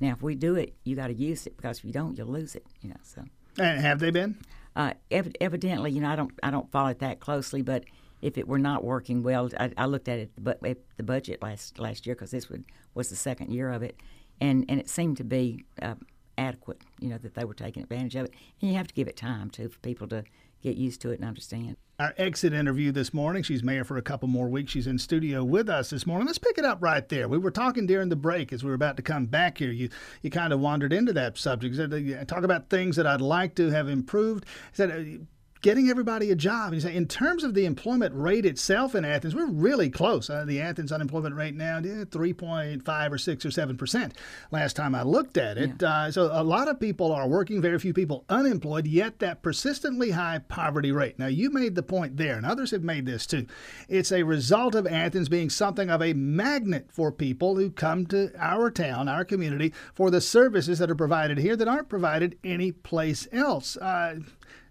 now 0.00 0.12
if 0.12 0.22
we 0.22 0.34
do 0.34 0.54
it, 0.54 0.74
you 0.84 0.94
got 0.96 1.08
to 1.08 1.14
use 1.14 1.46
it 1.46 1.56
because 1.56 1.78
if 1.78 1.84
you 1.84 1.92
don't, 1.92 2.16
you'll 2.16 2.28
lose 2.28 2.54
it. 2.54 2.66
You 2.80 2.90
know, 2.90 3.00
so. 3.02 3.24
And 3.58 3.80
have 3.80 3.98
they 3.98 4.10
been? 4.10 4.36
Uh, 4.76 4.94
ev- 5.10 5.34
evidently, 5.40 5.90
you 5.92 6.00
know, 6.00 6.10
I 6.10 6.16
don't 6.16 6.32
I 6.42 6.50
don't 6.50 6.70
follow 6.70 6.88
it 6.88 6.98
that 6.98 7.20
closely, 7.20 7.62
but 7.62 7.84
if 8.22 8.38
it 8.38 8.48
were 8.48 8.58
not 8.58 8.82
working 8.82 9.22
well, 9.22 9.50
I, 9.58 9.70
I 9.76 9.84
looked 9.86 10.08
at 10.08 10.18
it 10.18 10.30
but 10.38 10.64
at 10.64 10.78
the 10.96 11.02
budget 11.02 11.42
last 11.42 11.78
last 11.78 12.06
year 12.06 12.14
because 12.14 12.30
this 12.30 12.48
would, 12.48 12.64
was 12.94 13.10
the 13.10 13.16
second 13.16 13.52
year 13.52 13.70
of 13.70 13.82
it, 13.82 13.96
and 14.40 14.64
and 14.68 14.80
it 14.80 14.88
seemed 14.88 15.18
to 15.18 15.24
be 15.24 15.64
uh, 15.80 15.94
adequate. 16.38 16.80
You 17.00 17.08
know 17.08 17.18
that 17.18 17.34
they 17.34 17.44
were 17.44 17.54
taking 17.54 17.82
advantage 17.82 18.14
of 18.16 18.26
it, 18.26 18.34
and 18.60 18.70
you 18.70 18.76
have 18.76 18.88
to 18.88 18.94
give 18.94 19.08
it 19.08 19.16
time 19.16 19.50
too 19.50 19.68
for 19.68 19.78
people 19.80 20.08
to 20.08 20.24
get 20.62 20.76
used 20.76 21.00
to 21.02 21.10
it 21.10 21.20
and 21.20 21.28
understand. 21.28 21.76
Our 22.00 22.12
exit 22.16 22.52
interview 22.52 22.90
this 22.90 23.14
morning. 23.14 23.44
She's 23.44 23.62
mayor 23.62 23.84
for 23.84 23.96
a 23.96 24.02
couple 24.02 24.26
more 24.26 24.48
weeks. 24.48 24.72
She's 24.72 24.88
in 24.88 24.98
studio 24.98 25.44
with 25.44 25.68
us 25.68 25.90
this 25.90 26.06
morning. 26.06 26.26
Let's 26.26 26.38
pick 26.38 26.58
it 26.58 26.64
up 26.64 26.82
right 26.82 27.08
there. 27.08 27.28
We 27.28 27.38
were 27.38 27.52
talking 27.52 27.86
during 27.86 28.08
the 28.08 28.16
break 28.16 28.52
as 28.52 28.64
we 28.64 28.68
were 28.70 28.74
about 28.74 28.96
to 28.96 29.02
come 29.02 29.26
back 29.26 29.58
here. 29.58 29.70
You 29.70 29.90
you 30.22 30.30
kind 30.30 30.52
of 30.52 30.58
wandered 30.58 30.92
into 30.92 31.12
that 31.12 31.38
subject. 31.38 31.76
You 31.76 31.88
said, 32.16 32.28
Talk 32.28 32.42
about 32.42 32.68
things 32.68 32.96
that 32.96 33.06
I'd 33.06 33.20
like 33.20 33.54
to 33.56 33.70
have 33.70 33.88
improved. 33.88 34.44
You 34.44 34.70
said, 34.72 34.90
uh, 34.90 35.24
getting 35.64 35.88
everybody 35.88 36.30
a 36.30 36.36
job. 36.36 36.66
And 36.66 36.74
you 36.74 36.80
say, 36.82 36.94
in 36.94 37.08
terms 37.08 37.42
of 37.42 37.54
the 37.54 37.64
employment 37.64 38.14
rate 38.14 38.44
itself 38.44 38.94
in 38.94 39.02
Athens, 39.02 39.34
we're 39.34 39.46
really 39.46 39.88
close. 39.88 40.28
Uh, 40.28 40.44
the 40.44 40.60
Athens 40.60 40.92
unemployment 40.92 41.34
rate 41.34 41.54
now, 41.54 41.78
yeah, 41.82 42.04
3.5 42.04 43.10
or 43.10 43.16
6 43.16 43.46
or 43.46 43.50
7 43.50 43.78
percent 43.78 44.14
last 44.50 44.76
time 44.76 44.94
I 44.94 45.02
looked 45.02 45.38
at 45.38 45.56
it. 45.56 45.82
Uh, 45.82 46.12
so 46.12 46.28
a 46.30 46.44
lot 46.44 46.68
of 46.68 46.78
people 46.78 47.10
are 47.12 47.26
working, 47.26 47.62
very 47.62 47.78
few 47.78 47.94
people 47.94 48.26
unemployed, 48.28 48.86
yet 48.86 49.20
that 49.20 49.40
persistently 49.40 50.10
high 50.10 50.40
poverty 50.48 50.92
rate. 50.92 51.18
Now, 51.18 51.28
you 51.28 51.48
made 51.48 51.76
the 51.76 51.82
point 51.82 52.18
there, 52.18 52.36
and 52.36 52.44
others 52.44 52.70
have 52.72 52.84
made 52.84 53.06
this 53.06 53.26
too. 53.26 53.46
It's 53.88 54.12
a 54.12 54.22
result 54.22 54.74
of 54.74 54.86
Athens 54.86 55.30
being 55.30 55.48
something 55.48 55.88
of 55.88 56.02
a 56.02 56.12
magnet 56.12 56.88
for 56.92 57.10
people 57.10 57.56
who 57.56 57.70
come 57.70 58.04
to 58.08 58.30
our 58.38 58.70
town, 58.70 59.08
our 59.08 59.24
community, 59.24 59.72
for 59.94 60.10
the 60.10 60.20
services 60.20 60.78
that 60.78 60.90
are 60.90 60.94
provided 60.94 61.38
here 61.38 61.56
that 61.56 61.68
aren't 61.68 61.88
provided 61.88 62.36
anyplace 62.44 63.26
else. 63.32 63.78
Uh, 63.78 64.16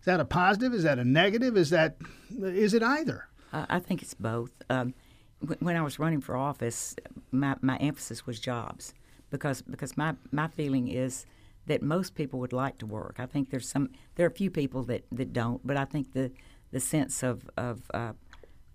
is 0.03 0.05
that 0.05 0.19
a 0.19 0.25
positive? 0.25 0.73
Is 0.73 0.83
that 0.83 0.99
a 0.99 1.05
negative? 1.05 1.55
Is 1.55 1.69
that 1.69 1.95
is 2.37 2.73
it 2.73 2.83
either? 2.83 3.29
I 3.53 3.79
think 3.79 4.01
it's 4.01 4.13
both. 4.13 4.51
Um, 4.69 4.93
wh- 5.39 5.61
when 5.61 5.77
I 5.77 5.81
was 5.81 5.97
running 5.97 6.19
for 6.19 6.35
office, 6.35 6.93
my, 7.31 7.55
my 7.61 7.77
emphasis 7.77 8.25
was 8.25 8.37
jobs 8.37 8.93
because 9.29 9.61
because 9.61 9.95
my, 9.95 10.15
my 10.29 10.49
feeling 10.49 10.89
is 10.89 11.25
that 11.67 11.81
most 11.81 12.15
people 12.15 12.37
would 12.41 12.51
like 12.51 12.79
to 12.79 12.85
work. 12.85 13.15
I 13.17 13.25
think 13.27 13.49
there's 13.49 13.69
some 13.69 13.91
there 14.15 14.25
are 14.25 14.29
a 14.29 14.33
few 14.33 14.51
people 14.51 14.83
that, 14.83 15.05
that 15.09 15.31
don't, 15.31 15.65
but 15.65 15.77
I 15.77 15.85
think 15.85 16.11
the 16.11 16.33
the 16.71 16.81
sense 16.81 17.23
of 17.23 17.49
of 17.55 17.89
uh, 17.93 18.11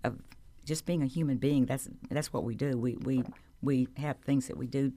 of 0.03 0.23
just 0.65 0.87
being 0.87 1.03
a 1.03 1.05
human 1.05 1.37
being 1.37 1.67
that's 1.67 1.87
that's 2.09 2.33
what 2.33 2.43
we 2.43 2.55
do. 2.55 2.75
We 2.75 2.95
we 2.95 3.23
we 3.61 3.87
have 3.97 4.17
things 4.17 4.47
that 4.47 4.57
we 4.57 4.65
do 4.65 4.93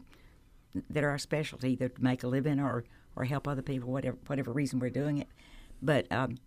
that 0.89 1.05
are 1.05 1.11
our 1.11 1.19
specialty, 1.19 1.73
either 1.73 1.91
to 1.91 2.03
make 2.03 2.23
a 2.23 2.27
living 2.27 2.59
or 2.59 2.85
or 3.17 3.25
help 3.25 3.47
other 3.47 3.61
people, 3.61 3.93
whatever 3.93 4.17
whatever 4.29 4.51
reason 4.51 4.79
we're 4.79 4.89
doing 4.89 5.19
it. 5.19 5.29
But 5.83 6.11
um, 6.13 6.39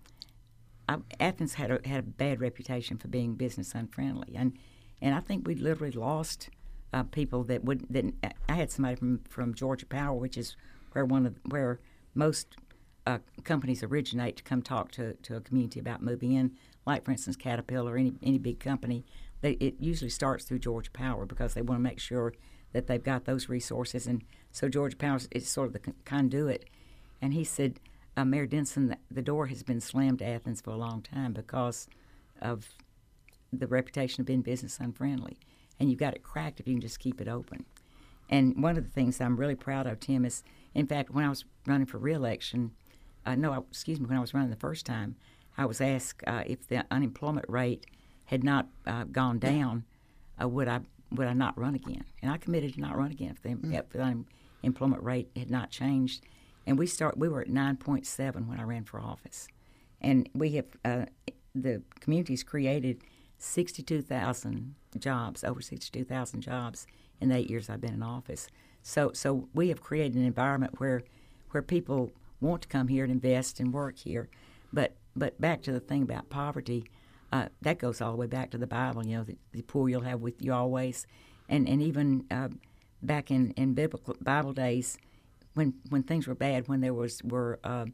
I, 0.88 0.98
Athens 1.20 1.56
had 1.56 1.72
a, 1.72 1.80
had 1.88 2.00
a 2.00 2.04
bad 2.04 2.40
reputation 2.40 2.98
for 2.98 3.08
being 3.08 3.36
business 3.36 3.74
unfriendly, 3.76 4.34
and 4.36 4.58
and 5.02 5.14
I 5.14 5.20
think 5.20 5.46
we 5.46 5.56
literally 5.56 5.92
lost 5.92 6.50
uh, 6.94 7.04
people 7.04 7.44
that 7.46 7.64
would. 7.64 7.86
That 7.90 8.06
I 8.48 8.54
had 8.54 8.72
somebody 8.72 8.96
from, 8.96 9.20
from 9.30 9.54
Georgia 9.54 9.86
Power, 9.86 10.16
which 10.16 10.38
is 10.38 10.56
where 10.94 11.06
one 11.06 11.26
of 11.26 11.36
where 11.50 11.80
most 12.14 12.56
uh, 13.06 13.20
companies 13.44 13.84
originate 13.84 14.38
to 14.38 14.44
come 14.44 14.62
talk 14.62 14.92
to, 14.92 15.14
to 15.14 15.36
a 15.36 15.42
community 15.42 15.80
about 15.80 16.02
moving 16.02 16.32
in. 16.32 16.52
Like 16.86 17.04
for 17.04 17.12
instance, 17.12 17.36
Caterpillar, 17.36 17.94
or 17.94 17.98
any 17.98 18.14
any 18.24 18.38
big 18.38 18.60
company, 18.60 19.06
they, 19.42 19.52
it 19.54 19.76
usually 19.80 20.10
starts 20.10 20.46
through 20.46 20.60
Georgia 20.60 20.92
Power 20.92 21.26
because 21.26 21.54
they 21.54 21.62
want 21.62 21.80
to 21.80 21.84
make 21.84 22.00
sure 22.00 22.34
that 22.74 22.88
they've 22.88 23.04
got 23.04 23.26
those 23.26 23.50
resources, 23.50 24.08
and 24.08 24.24
so 24.52 24.70
Georgia 24.70 24.96
Power 24.96 25.20
is 25.32 25.48
sort 25.48 25.68
of 25.68 25.74
the 25.74 25.94
conduit. 26.06 26.66
And 27.22 27.34
he 27.34 27.44
said 27.44 27.80
uh, 28.18 28.26
Mayor 28.26 28.46
Denson, 28.46 28.88
the, 28.88 28.98
the 29.12 29.22
door 29.22 29.48
has 29.48 29.64
been 29.64 29.82
slammed 29.82 30.20
to 30.20 30.26
Athens 30.26 30.62
for 30.62 30.72
a 30.72 30.78
long 30.78 31.02
time 31.02 31.34
because 31.34 31.88
of 32.42 32.70
the 33.52 33.68
reputation 33.68 34.22
of 34.22 34.28
being 34.28 34.42
business 34.42 34.80
unfriendly. 34.80 35.38
And 35.80 35.90
you've 35.90 36.00
got 36.00 36.14
it 36.14 36.24
cracked 36.24 36.60
if 36.60 36.68
you 36.68 36.74
can 36.76 36.82
just 36.82 37.00
keep 37.00 37.20
it 37.20 37.28
open. 37.28 37.66
And 38.30 38.62
one 38.62 38.78
of 38.78 38.84
the 38.84 38.90
things 38.90 39.20
I'm 39.22 39.38
really 39.38 39.56
proud 39.56 39.86
of, 39.88 40.00
Tim, 40.00 40.26
is 40.26 40.44
in 40.74 40.88
fact, 40.88 41.12
when 41.12 41.26
I 41.26 41.30
was 41.30 41.46
running 41.68 41.86
for 41.86 41.98
reelection, 41.98 42.72
uh, 43.26 43.36
no, 43.36 43.52
I- 43.54 43.58
excuse 43.70 44.00
me, 44.00 44.08
when 44.08 44.18
I 44.18 44.22
was 44.22 44.34
running 44.34 44.50
the 44.50 44.56
first 44.56 44.86
time, 44.86 45.16
I 45.58 45.66
was 45.66 45.80
asked 45.80 46.24
uh, 46.28 46.44
if 46.46 46.68
the 46.68 46.86
unemployment 46.92 47.46
rate 47.50 47.86
had 48.26 48.44
not 48.44 48.68
uh, 48.88 49.06
gone 49.06 49.40
down, 49.40 49.86
uh, 50.42 50.48
would 50.48 50.68
I 50.68 50.82
would 51.12 51.28
I 51.28 51.34
not 51.34 51.58
run 51.58 51.76
again? 51.76 52.04
And 52.22 52.32
I 52.32 52.38
committed 52.38 52.74
to 52.74 52.82
not 52.82 52.98
run 52.98 53.12
again 53.12 53.30
if 53.38 53.42
the, 53.42 53.78
if 53.78 53.90
the 53.92 54.26
unemployment 54.64 55.04
rate 55.04 55.30
had 55.36 55.50
not 55.52 55.70
changed. 55.70 56.26
And 56.68 56.80
we 56.80 56.88
start 56.88 57.18
we 57.18 57.30
were 57.30 57.42
at 57.42 57.50
9.7 57.50 58.48
when 58.48 58.60
I 58.60 58.64
ran 58.64 58.86
for 58.86 59.00
office, 59.00 59.48
and 60.02 60.28
we 60.34 60.52
have 60.52 60.66
uh, 60.84 61.06
the 61.54 61.84
community's 62.00 62.44
created 62.44 63.02
62,000 63.38 64.76
jobs, 64.98 65.44
over 65.44 65.62
62,000 65.62 66.42
jobs 66.42 66.88
in 67.22 67.30
the 67.30 67.36
eight 67.36 67.50
years 67.50 67.70
I've 67.70 67.82
been 67.82 67.94
in 67.94 68.04
office. 68.04 68.48
So, 68.82 69.12
so 69.14 69.48
we 69.54 69.70
have 69.70 69.82
created 69.82 70.16
an 70.16 70.26
environment 70.26 70.80
where, 70.80 71.04
where 71.52 71.64
people 71.64 72.12
want 72.42 72.62
to 72.64 72.68
come 72.68 72.88
here 72.88 73.04
and 73.04 73.12
invest 73.12 73.60
and 73.60 73.74
work 73.74 73.98
here. 73.98 74.30
But, 74.72 74.96
but 75.16 75.40
back 75.40 75.62
to 75.64 75.72
the 75.72 75.80
thing 75.80 76.04
about 76.04 76.30
poverty, 76.30 76.86
uh, 77.32 77.48
that 77.62 77.80
goes 77.80 78.02
all 78.02 78.12
the 78.12 78.18
way 78.18 78.28
back 78.28 78.52
to 78.52 78.58
the 78.58 78.68
Bible. 78.68 79.06
You 79.06 79.18
know, 79.18 79.24
the, 79.24 79.38
the 79.52 79.62
poor 79.62 79.90
you'll 79.90 80.02
have 80.02 80.22
with 80.22 80.42
you 80.42 80.54
always. 80.54 81.08
and 81.50 81.68
and 81.68 81.82
even 81.82 82.26
uh, 82.32 82.50
back 83.02 83.32
in 83.32 83.52
in 83.52 83.74
biblical 83.74 84.16
Bible 84.22 84.54
days, 84.54 84.98
when 85.56 85.74
when 85.90 86.04
things 86.04 86.28
were 86.28 86.36
bad, 86.36 86.68
when 86.68 86.82
there 86.82 86.94
was 86.94 87.24
were 87.24 87.60
uh, 87.64 87.86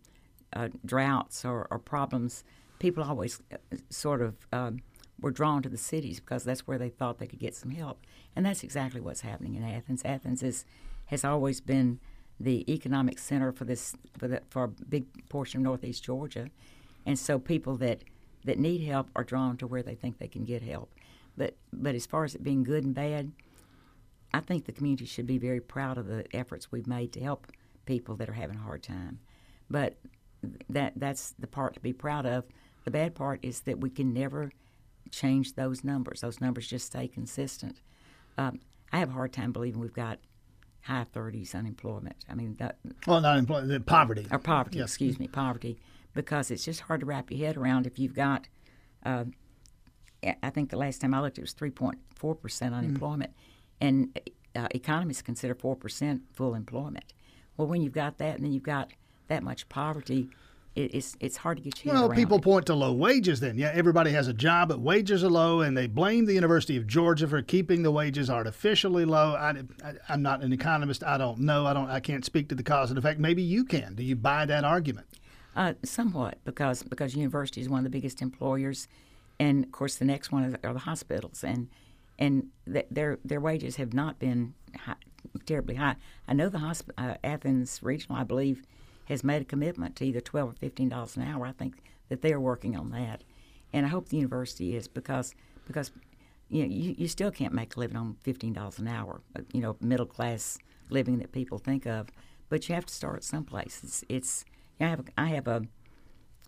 uh, 0.54 0.68
droughts 0.86 1.46
or, 1.46 1.68
or, 1.72 1.80
problems, 1.80 2.44
people 2.80 3.04
always 3.04 3.42
uh, 3.54 3.58
sort 3.90 4.22
of 4.22 4.36
um, 4.52 4.80
were 5.22 5.32
drawn 5.32 5.62
to 5.62 5.70
the 5.70 5.78
cities 5.78 6.20
because 6.20 6.44
that's 6.44 6.68
where 6.68 6.78
they 6.78 6.90
thought 6.90 7.20
they 7.20 7.28
could 7.28 7.40
get 7.40 7.56
some 7.56 7.72
help, 7.72 8.02
and 8.36 8.46
that's 8.46 8.64
exactly 8.64 9.00
what's 9.00 9.22
happening 9.22 9.56
in 9.56 9.64
Athens. 9.64 10.02
Athens 10.04 10.44
is 10.44 10.66
has 11.06 11.24
always 11.24 11.62
been 11.62 12.00
the 12.40 12.70
economic 12.72 13.20
center 13.20 13.52
for 13.52 13.66
this 13.66 13.96
for, 14.18 14.28
the, 14.28 14.42
for 14.50 14.64
a 14.66 14.68
big 14.68 15.06
portion 15.30 15.60
of 15.60 15.64
northeast 15.64 16.04
Georgia, 16.04 16.50
and 17.06 17.18
so 17.18 17.40
people 17.40 17.78
that 17.78 18.04
that 18.44 18.58
need 18.58 18.82
help 18.82 19.10
are 19.16 19.24
drawn 19.24 19.56
to 19.58 19.68
where 19.68 19.84
they 19.84 19.96
think 19.96 20.18
they 20.18 20.28
can 20.28 20.44
get 20.44 20.64
help. 20.64 20.92
But 21.38 21.56
but 21.72 21.96
as 21.96 22.06
far 22.06 22.24
as 22.24 22.34
it 22.36 22.44
being 22.44 22.64
good 22.64 22.84
and 22.84 22.96
bad, 22.96 23.32
I 24.34 24.40
think 24.40 24.66
the 24.66 24.72
community 24.72 25.06
should 25.06 25.28
be 25.28 25.38
very 25.38 25.60
proud 25.60 25.98
of 25.98 26.08
the 26.08 26.26
efforts 26.36 26.72
we've 26.72 26.88
made 26.88 27.12
to 27.14 27.20
help 27.20 27.48
people 27.86 28.16
that 28.16 28.30
are 28.30 28.34
having 28.34 28.58
a 28.58 28.62
hard 28.62 28.84
time. 28.84 29.20
But 29.70 29.98
that 30.70 30.94
that's 30.96 31.34
the 31.38 31.48
part 31.48 31.74
to 31.76 31.80
be 31.80 31.94
proud 31.94 32.26
of. 32.26 32.46
The 32.86 32.92
bad 32.92 33.14
part 33.16 33.40
is 33.44 33.62
that 33.62 33.80
we 33.80 33.90
can 33.90 34.14
never 34.14 34.52
change 35.12 35.56
those 35.56 35.84
numbers. 35.84 36.22
Those 36.22 36.42
numbers 36.42 36.68
just 36.68 36.88
stay 36.88 37.08
consistent. 37.08 37.82
Um, 38.38 38.60
I 38.92 39.00
have 39.00 39.10
a 39.10 39.14
hard 39.14 39.34
time 39.34 39.52
believing 39.52 39.82
we've 39.82 39.94
got 39.94 40.20
high 40.82 41.06
30s 41.14 41.54
unemployment. 41.54 42.16
I 42.30 42.34
mean, 42.34 42.56
that, 42.56 42.78
well, 43.06 43.22
not 43.22 43.38
employment, 43.38 43.86
poverty. 43.86 44.26
Or 44.32 44.40
poverty, 44.40 44.80
yes. 44.80 44.90
excuse 44.90 45.20
me, 45.20 45.28
poverty, 45.28 45.78
because 46.14 46.50
it's 46.50 46.66
just 46.66 46.82
hard 46.82 47.02
to 47.02 47.06
wrap 47.06 47.30
your 47.30 47.46
head 47.46 47.58
around 47.58 47.86
if 47.86 48.00
you've 48.00 48.16
got. 48.16 48.48
Uh, 49.06 49.26
I 50.42 50.50
think 50.50 50.70
the 50.70 50.78
last 50.78 51.02
time 51.02 51.14
I 51.14 51.22
looked, 51.22 51.38
it 51.38 51.42
was 51.42 51.54
3.4 51.54 52.40
percent 52.40 52.74
mm-hmm. 52.74 52.96
And 53.82 54.18
uh, 54.56 54.68
economists 54.72 55.22
consider 55.22 55.56
four 55.56 55.76
percent 55.76 56.22
full 56.32 56.56
employment. 56.56 57.14
Well, 57.58 57.68
when 57.68 57.82
you've 57.82 57.94
got 57.94 58.18
that, 58.20 58.36
and 58.36 58.46
then 58.46 58.54
you've 58.54 58.64
got 58.64 58.92
that 59.28 59.44
much 59.44 59.68
poverty, 59.68 60.30
it's 60.76 61.18
it's 61.20 61.38
hard 61.38 61.58
to 61.58 61.64
get 61.64 61.84
you. 61.84 61.92
Well, 61.92 62.10
people 62.10 62.38
it. 62.38 62.44
point 62.44 62.66
to 62.68 62.76
low 62.76 62.94
wages. 62.94 63.42
Then, 63.42 63.58
yeah, 63.58 63.72
everybody 63.74 64.12
has 64.12 64.30
a 64.30 64.34
job, 64.34 64.70
but 64.70 64.80
wages 64.80 65.24
are 65.24 65.30
low, 65.30 65.62
and 65.62 65.76
they 65.76 65.88
blame 65.88 66.26
the 66.26 66.34
University 66.34 66.78
of 66.78 66.88
Georgia 66.88 67.28
for 67.28 67.42
keeping 67.42 67.84
the 67.84 67.92
wages 67.92 68.30
artificially 68.30 69.04
low. 69.04 69.36
I, 69.36 69.64
am 70.08 70.22
not 70.22 70.44
an 70.44 70.54
economist. 70.54 71.04
I 71.04 71.18
don't 71.18 71.40
know. 71.40 71.66
I 71.66 71.74
don't. 71.74 71.90
I 71.90 72.00
can't 72.00 72.24
speak 72.24 72.48
to 72.50 72.56
the 72.56 72.64
cause 72.64 72.90
and 72.90 72.98
effect. 72.98 73.20
Maybe 73.20 73.42
you 73.42 73.66
can. 73.66 73.96
Do 73.96 74.04
you 74.04 74.16
buy 74.16 74.46
that 74.46 74.64
argument? 74.64 75.08
Uh, 75.56 75.74
somewhat, 75.84 76.38
because 76.46 76.84
because 76.84 77.16
university 77.16 77.60
is 77.60 77.68
one 77.68 77.80
of 77.80 77.84
the 77.84 77.90
biggest 77.90 78.22
employers, 78.22 78.88
and 79.40 79.66
of 79.66 79.72
course 79.74 79.96
the 79.98 80.06
next 80.06 80.32
one 80.32 80.58
are 80.64 80.74
the 80.74 80.80
hospitals, 80.80 81.44
and 81.44 81.68
and 82.22 82.50
th- 82.72 82.86
their 82.90 83.18
their 83.26 83.42
wages 83.42 83.76
have 83.76 83.94
not 83.94 84.20
been 84.20 84.54
high, 84.78 84.96
terribly 85.46 85.76
high. 85.76 85.96
I 86.28 86.34
know 86.34 86.48
the 86.48 86.60
hosp- 86.60 86.92
uh, 86.98 87.16
Athens 87.24 87.80
Regional, 87.82 88.22
I 88.22 88.24
believe 88.24 88.64
has 89.06 89.24
made 89.24 89.42
a 89.42 89.46
commitment 89.46 89.96
to 89.98 90.06
either 90.06 90.22
twelve 90.22 90.52
or 90.52 90.54
fifteen 90.54 90.88
dollars 90.88 91.18
an 91.18 91.24
hour. 91.24 91.46
I 91.48 91.52
think 91.52 91.82
that 92.08 92.22
they 92.22 92.32
are 92.32 92.40
working 92.40 92.78
on 92.78 92.92
that, 92.92 93.24
and 93.74 93.86
I 93.86 93.90
hope 93.90 94.08
the 94.08 94.18
university 94.18 94.76
is 94.76 94.88
because 94.88 95.34
because 95.66 95.92
you 96.48 96.62
know 96.62 96.70
you, 96.70 96.96
you 96.98 97.08
still 97.08 97.32
can't 97.32 97.54
make 97.54 97.76
a 97.76 97.80
living 97.80 97.98
on 97.98 98.16
fifteen 98.22 98.54
dollars 98.54 98.78
an 98.78 98.88
hour. 98.88 99.22
Uh, 99.36 99.42
you 99.52 99.60
know, 99.60 99.76
middle 99.82 100.06
class 100.06 100.60
living 100.90 101.18
that 101.18 101.32
people 101.32 101.58
think 101.58 101.88
of, 101.88 102.10
but 102.50 102.70
you 102.70 102.76
have 102.76 102.86
to 102.86 102.94
start 102.94 103.24
someplace. 103.24 103.82
It's, 103.84 104.04
it's 104.08 104.46
I 104.80 104.86
have 104.86 105.02
I 105.18 105.28
have 105.30 105.48
a 105.48 105.64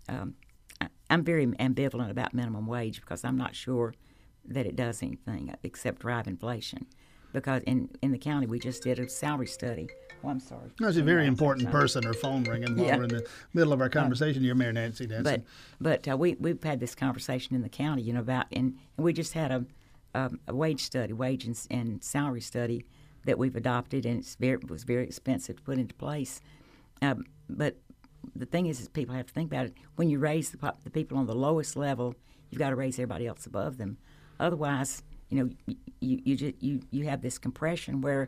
um, 0.08 0.36
I'm 1.10 1.24
very 1.24 1.48
ambivalent 1.48 2.12
about 2.12 2.34
minimum 2.34 2.68
wage 2.68 3.02
because 3.02 3.24
I'm 3.24 3.38
not 3.38 3.56
sure 3.56 3.94
that 4.46 4.66
it 4.66 4.76
does 4.76 5.02
anything 5.02 5.54
except 5.64 6.02
drive 6.02 6.28
inflation. 6.28 6.86
Because 7.32 7.64
in, 7.64 7.90
in 8.02 8.12
the 8.12 8.18
county, 8.18 8.46
we 8.46 8.60
just 8.60 8.84
did 8.84 9.00
a 9.00 9.10
salary 9.10 9.48
study 9.48 9.88
Oh, 10.24 10.30
I'm 10.30 10.40
sorry. 10.40 10.70
That's 10.80 10.98
a 10.98 11.04
very 11.04 11.28
important 11.28 11.70
person. 11.70 12.04
Her 12.04 12.14
phone 12.14 12.44
ringing 12.44 12.78
while 12.78 12.86
yeah. 12.86 12.98
we're 12.98 13.04
in 13.04 13.10
the 13.10 13.28
middle 13.54 13.74
of 13.74 13.82
our 13.82 13.90
conversation. 13.90 14.44
You're 14.44 14.56
Mayor 14.56 14.72
Nancy 14.72 15.06
Denson. 15.06 15.24
But 15.24 15.42
but 15.82 16.12
uh, 16.12 16.18
we 16.18 16.36
we've 16.36 16.64
had 16.64 16.80
this 16.80 16.96
conversation 16.96 17.56
in 17.56 17.62
the 17.62 17.70
county, 17.70 18.04
you 18.04 18.14
know, 18.14 18.22
about 18.22 18.46
and, 18.52 18.78
and 18.98 19.04
we 19.04 19.12
just 19.12 19.34
had 19.34 19.52
a, 19.52 19.66
a, 20.16 20.32
a 20.48 20.56
wage 20.56 20.82
study, 20.82 21.12
wage 21.12 21.46
and, 21.46 21.60
and, 21.70 22.04
salary 22.04 22.42
study 22.42 22.86
that 23.26 23.38
we've 23.38 23.56
adopted, 23.56 24.06
and 24.06 24.20
it's 24.20 24.36
very 24.36 24.60
it 24.62 24.70
was 24.70 24.84
very 24.84 25.04
expensive 25.04 25.58
to 25.58 25.62
put 25.64 25.78
into 25.78 25.94
place. 25.96 26.40
Um, 27.02 27.26
but 27.50 27.76
the 28.34 28.46
thing 28.46 28.68
is, 28.68 28.80
is 28.80 28.88
people 28.88 29.16
have 29.16 29.28
to 29.28 29.34
think 29.34 29.52
about 29.52 29.66
it. 29.66 29.74
When 29.98 30.10
you 30.10 30.20
raise 30.20 30.52
the, 30.52 30.74
the 30.86 30.90
people 30.90 31.18
on 31.18 31.26
the 31.26 31.36
lowest 31.36 31.76
level, 31.76 32.16
you've 32.50 32.60
got 32.60 32.70
to 32.70 32.78
raise 32.78 32.96
everybody 32.96 33.28
else 33.28 33.46
above 33.46 33.78
them. 33.78 33.98
Otherwise, 34.44 35.02
you 35.30 35.38
know, 35.38 35.50
you 35.66 35.78
you 36.00 36.36
you, 36.36 36.54
you, 36.60 36.82
you 36.92 37.06
have 37.06 37.22
this 37.22 37.38
compression 37.38 38.02
where 38.02 38.28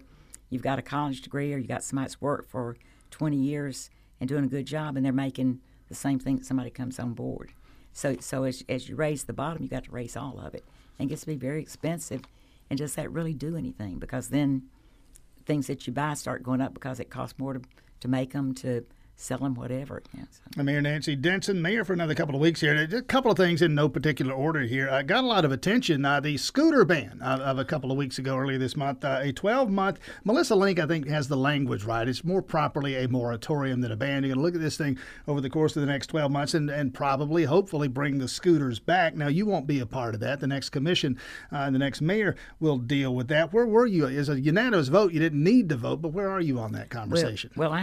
you've 0.50 0.62
got 0.62 0.80
a 0.80 0.82
college 0.82 1.22
degree 1.22 1.54
or 1.54 1.58
you 1.58 1.68
got 1.68 1.84
somebody 1.84 2.06
that's 2.06 2.22
worked 2.22 2.50
for 2.50 2.78
20 3.12 3.36
years 3.36 3.90
and 4.22 4.30
doing 4.30 4.46
a 4.46 4.48
good 4.48 4.66
job, 4.66 4.96
and 4.96 5.06
they're 5.06 5.12
making 5.12 5.60
the 5.90 5.94
same 5.96 6.18
thing 6.18 6.38
that 6.38 6.46
somebody 6.46 6.70
comes 6.70 7.00
on 7.00 7.14
board. 7.14 7.52
So, 7.92 8.16
so 8.22 8.46
as, 8.46 8.64
as 8.70 8.88
you 8.88 8.96
raise 8.96 9.26
the 9.26 9.34
bottom, 9.34 9.62
you 9.62 9.70
got 9.70 9.84
to 9.84 9.92
raise 9.92 10.16
all 10.16 10.40
of 10.40 10.56
it, 10.56 10.64
and 10.98 11.08
it 11.08 11.10
gets 11.10 11.22
to 11.22 11.28
be 11.28 11.36
very 11.36 11.62
expensive. 11.62 12.22
And 12.70 12.80
does 12.80 12.96
that 12.96 13.12
really 13.12 13.34
do 13.34 13.58
anything? 13.58 14.00
Because 14.00 14.30
then 14.30 14.64
things 15.46 15.68
that 15.68 15.86
you 15.86 15.92
buy 15.92 16.14
start 16.14 16.44
going 16.44 16.62
up 16.62 16.74
because 16.74 17.02
it 17.02 17.10
costs 17.10 17.38
more 17.38 17.54
to, 17.54 17.62
to 18.00 18.08
make 18.08 18.32
them, 18.32 18.54
to 18.56 18.86
sell 19.16 19.38
them 19.38 19.56
whatever. 19.56 20.02
Yeah, 20.14 20.26
so. 20.30 20.64
Mayor 20.64 20.82
Nancy 20.82 21.16
Denson, 21.16 21.62
mayor 21.62 21.86
for 21.86 21.94
another 21.94 22.14
couple 22.14 22.36
of 22.36 22.42
weeks 22.42 22.62
here. 22.62 22.76
A 22.76 23.02
couple 23.02 23.32
of 23.32 23.38
things 23.38 23.62
in 23.62 23.74
no 23.74 23.88
particular 23.88 24.34
order 24.34 24.62
here. 24.62 24.90
I 24.90 25.00
uh, 25.00 25.02
got 25.04 25.24
a 25.24 25.28
lot 25.28 25.46
of 25.46 25.52
attention. 25.52 26.04
Uh, 26.04 26.20
the 26.20 26.38
scooter 26.38 26.84
ban 26.84 27.22
uh, 27.24 27.40
of 27.42 27.58
a 27.58 27.66
couple 27.66 27.92
of 27.92 27.98
weeks 27.98 28.20
ago, 28.20 28.38
earlier 28.38 28.58
this 28.58 28.76
month, 28.76 29.06
uh, 29.06 29.20
a 29.22 29.32
12 29.32 29.72
month. 29.72 30.00
Melissa 30.26 30.56
Link, 30.56 30.80
I 30.80 30.86
think, 30.86 31.08
has 31.08 31.28
the 31.28 31.38
language 31.38 31.86
right. 31.86 32.08
It's 32.08 32.24
more 32.24 32.42
properly 32.42 32.96
a 32.96 33.08
moratorium 33.08 33.82
than 33.82 33.92
a 33.92 33.96
ban. 33.96 34.24
You're 34.24 34.36
going 34.36 34.40
to 34.40 34.44
look 34.44 34.56
at 34.56 34.62
this 34.62 34.78
thing 34.78 34.98
over 35.28 35.40
the 35.40 35.50
course 35.50 35.76
of 35.76 35.82
the 35.82 35.88
next 35.88 36.08
12 36.08 36.32
months 36.32 36.54
and, 36.54 36.70
and 36.70 36.94
probably, 36.94 37.46
hopefully, 37.46 37.88
bring 37.88 38.18
the 38.18 38.28
scooters 38.28 38.80
back. 38.80 39.16
Now, 39.16 39.28
you 39.28 39.46
won't 39.46 39.68
be 39.68 39.80
a 39.80 39.86
part 39.86 40.14
of 40.14 40.20
that. 40.22 40.42
The 40.42 40.48
next 40.48 40.70
commission 40.70 41.18
uh, 41.52 41.58
and 41.58 41.74
the 41.74 41.80
next 41.80 42.02
mayor 42.02 42.36
will 42.60 42.78
deal 42.78 43.16
with 43.16 43.30
that. 43.30 43.54
Where 43.54 43.66
were 43.66 43.86
you? 43.86 44.06
Is 44.06 44.30
a 44.30 44.40
unanimous 44.40 44.90
vote. 44.90 45.14
You 45.14 45.20
didn't 45.20 45.44
need 45.44 45.70
to 45.70 45.78
vote, 45.78 46.02
but 46.02 46.10
where 46.10 46.30
are 46.30 46.42
you 46.42 46.60
on 46.60 46.74
that 46.74 46.90
conversation? 46.90 47.52
Well, 47.56 47.72
well 47.72 47.80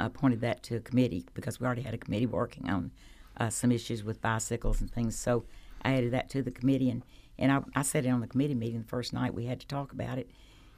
I 0.00 0.08
pointed 0.08 0.40
that 0.40 0.63
to 0.64 0.76
a 0.76 0.80
committee 0.80 1.24
because 1.34 1.60
we 1.60 1.66
already 1.66 1.82
had 1.82 1.94
a 1.94 1.98
committee 1.98 2.26
working 2.26 2.68
on 2.68 2.90
uh, 3.36 3.50
some 3.50 3.72
issues 3.72 4.04
with 4.04 4.20
bicycles 4.20 4.80
and 4.80 4.90
things. 4.90 5.18
So 5.18 5.44
I 5.82 5.94
added 5.94 6.12
that 6.12 6.30
to 6.30 6.42
the 6.42 6.50
committee, 6.50 6.90
and, 6.90 7.02
and 7.38 7.52
I, 7.52 7.60
I 7.74 7.82
said 7.82 8.06
it 8.06 8.10
on 8.10 8.20
the 8.20 8.26
committee 8.26 8.54
meeting 8.54 8.82
the 8.82 8.88
first 8.88 9.12
night. 9.12 9.34
We 9.34 9.46
had 9.46 9.60
to 9.60 9.66
talk 9.66 9.92
about 9.92 10.18
it, 10.18 10.30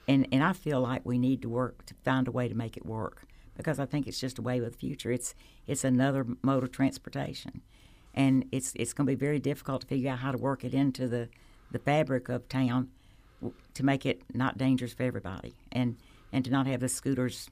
and 0.08 0.26
and 0.32 0.42
I 0.42 0.52
feel 0.52 0.80
like 0.80 1.02
we 1.04 1.18
need 1.18 1.42
to 1.42 1.48
work 1.48 1.86
to 1.86 1.94
find 2.04 2.28
a 2.28 2.32
way 2.32 2.48
to 2.48 2.54
make 2.54 2.76
it 2.76 2.84
work 2.86 3.24
because 3.56 3.78
I 3.78 3.86
think 3.86 4.06
it's 4.06 4.20
just 4.20 4.38
a 4.38 4.42
way 4.42 4.58
of 4.58 4.64
the 4.64 4.70
future. 4.70 5.10
It's 5.10 5.34
it's 5.66 5.84
another 5.84 6.26
mode 6.42 6.64
of 6.64 6.72
transportation, 6.72 7.62
and 8.14 8.44
it's 8.52 8.72
it's 8.74 8.92
going 8.92 9.06
to 9.06 9.12
be 9.12 9.16
very 9.18 9.38
difficult 9.38 9.82
to 9.82 9.86
figure 9.86 10.10
out 10.10 10.20
how 10.20 10.32
to 10.32 10.38
work 10.38 10.64
it 10.64 10.74
into 10.74 11.08
the 11.08 11.28
the 11.70 11.78
fabric 11.78 12.28
of 12.28 12.48
town 12.48 12.90
to 13.74 13.84
make 13.84 14.06
it 14.06 14.22
not 14.32 14.56
dangerous 14.58 14.92
for 14.92 15.04
everybody, 15.04 15.54
and 15.70 15.96
and 16.32 16.44
to 16.44 16.50
not 16.50 16.66
have 16.66 16.80
the 16.80 16.88
scooters 16.88 17.48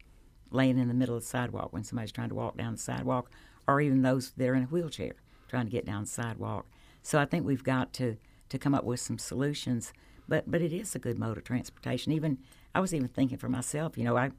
laying 0.51 0.79
in 0.79 0.89
the 0.89 0.95
middle 0.95 1.17
of 1.17 1.23
the 1.23 1.29
sidewalk 1.29 1.73
when 1.73 1.85
somebody's 1.85 2.13
trying 2.13 2.29
to 2.29 2.35
walk 2.35 2.57
down 2.57 2.73
the 2.73 2.79
sidewalk, 2.79 3.31
or 3.67 3.81
even 3.81 4.03
those 4.03 4.31
that 4.33 4.49
are 4.49 4.55
in 4.55 4.65
a 4.65 4.67
wheelchair 4.67 5.15
trying 5.49 5.67
to 5.67 5.73
get 5.73 5.87
down 5.87 6.03
the 6.03 6.09
sidewalk. 6.09 6.67
So 7.03 7.19
I 7.19 7.25
think 7.25 7.45
we've 7.45 7.65
got 7.65 7.93
to, 7.95 8.17
to 8.49 8.59
come 8.59 8.75
up 8.75 8.85
with 8.85 9.01
some 9.01 9.19
solutions. 9.19 9.93
But 10.27 10.51
but 10.51 10.63
it 10.63 10.73
is 10.73 10.95
a 10.95 10.99
good 10.99 11.19
mode 11.19 11.37
of 11.37 11.45
transportation. 11.45 12.13
Even 12.13 12.39
I 12.75 12.81
was 12.81 12.95
even 12.95 13.09
thinking 13.09 13.39
for 13.39 13.49
myself. 13.49 13.99
You 13.99 14.05
know, 14.05 14.17
I 14.17 14.31